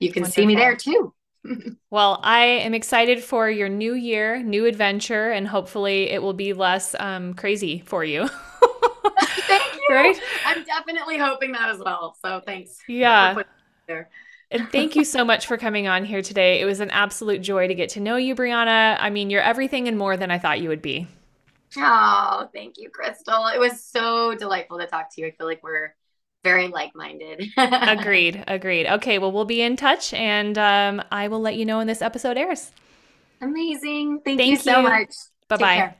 [0.00, 0.42] you can Wonderful.
[0.42, 1.14] see me there too.
[1.90, 6.52] well, I am excited for your new year, new adventure, and hopefully it will be
[6.52, 8.28] less um, crazy for you.
[9.20, 9.80] Thank you.
[9.90, 10.18] Right?
[10.46, 12.16] I'm definitely hoping that as well.
[12.22, 12.78] So thanks.
[12.88, 13.36] Yeah.
[14.50, 16.60] And thank you so much for coming on here today.
[16.60, 18.96] It was an absolute joy to get to know you, Briana.
[19.00, 21.08] I mean, you're everything and more than I thought you would be.
[21.76, 23.48] Oh, thank you, Crystal.
[23.48, 25.26] It was so delightful to talk to you.
[25.26, 25.94] I feel like we're
[26.44, 27.48] very like-minded.
[27.56, 28.44] agreed.
[28.46, 28.86] Agreed.
[28.86, 32.02] Okay, well, we'll be in touch, and um, I will let you know when this
[32.02, 32.70] episode airs.
[33.40, 34.20] Amazing.
[34.24, 35.14] Thank, Thank you so much.
[35.48, 35.94] Bye bye.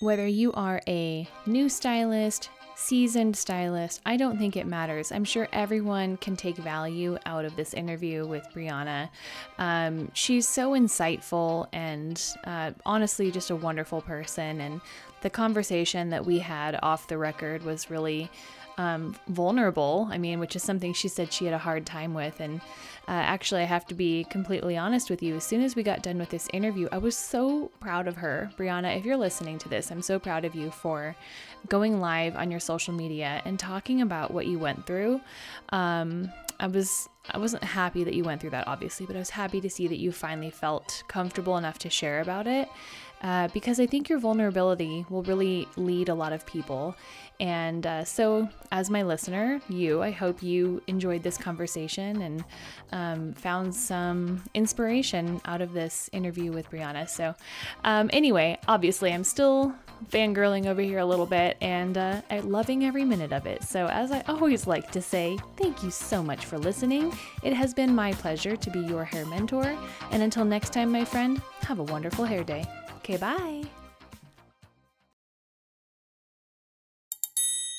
[0.00, 5.10] Whether you are a new stylist, seasoned stylist, I don't think it matters.
[5.10, 9.10] I'm sure everyone can take value out of this interview with Briana.
[9.58, 14.60] Um, she's so insightful and uh, honestly just a wonderful person.
[14.60, 14.80] And
[15.22, 18.30] the conversation that we had off the record was really
[18.78, 20.08] um, vulnerable.
[20.10, 22.38] I mean, which is something she said she had a hard time with.
[22.38, 22.60] And
[23.08, 25.34] uh, actually, I have to be completely honest with you.
[25.34, 28.50] As soon as we got done with this interview, I was so proud of her.
[28.56, 31.16] Briana, if you're listening to this, I'm so proud of you for
[31.68, 35.20] going live on your social media and talking about what you went through.
[35.70, 39.30] Um, I was I wasn't happy that you went through that, obviously, but I was
[39.30, 42.68] happy to see that you finally felt comfortable enough to share about it.
[43.22, 46.94] Uh, because I think your vulnerability will really lead a lot of people.
[47.40, 52.44] And uh, so, as my listener, you, I hope you enjoyed this conversation and
[52.90, 57.08] um, found some inspiration out of this interview with Briana.
[57.08, 57.34] So,
[57.84, 59.72] um, anyway, obviously, I'm still
[60.10, 63.62] fangirling over here a little bit and uh, loving every minute of it.
[63.62, 67.16] So, as I always like to say, thank you so much for listening.
[67.44, 69.78] It has been my pleasure to be your hair mentor.
[70.10, 72.64] And until next time, my friend, have a wonderful hair day.
[73.08, 73.62] Okay, bye.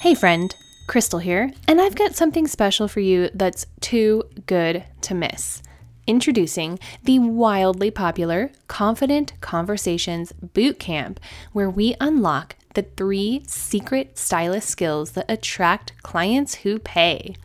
[0.01, 0.55] Hey, friend,
[0.87, 5.61] Crystal here, and I've got something special for you that's too good to miss.
[6.07, 11.17] Introducing the wildly popular Confident Conversations Bootcamp,
[11.53, 17.35] where we unlock the three secret stylist skills that attract clients who pay.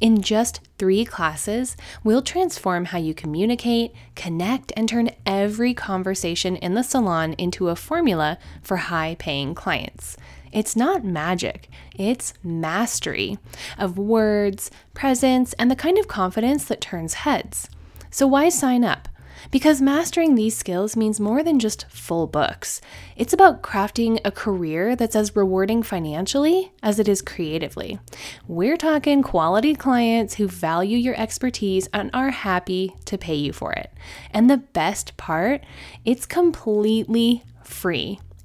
[0.00, 6.74] In just three classes, we'll transform how you communicate, connect, and turn every conversation in
[6.74, 10.16] the salon into a formula for high paying clients.
[10.52, 13.38] It's not magic, it's mastery
[13.78, 17.70] of words, presence, and the kind of confidence that turns heads.
[18.10, 19.08] So, why sign up?
[19.50, 22.80] Because mastering these skills means more than just full books.
[23.16, 27.98] It's about crafting a career that's as rewarding financially as it is creatively.
[28.46, 33.72] We're talking quality clients who value your expertise and are happy to pay you for
[33.72, 33.92] it.
[34.30, 35.62] And the best part,
[36.04, 38.20] it's completely free.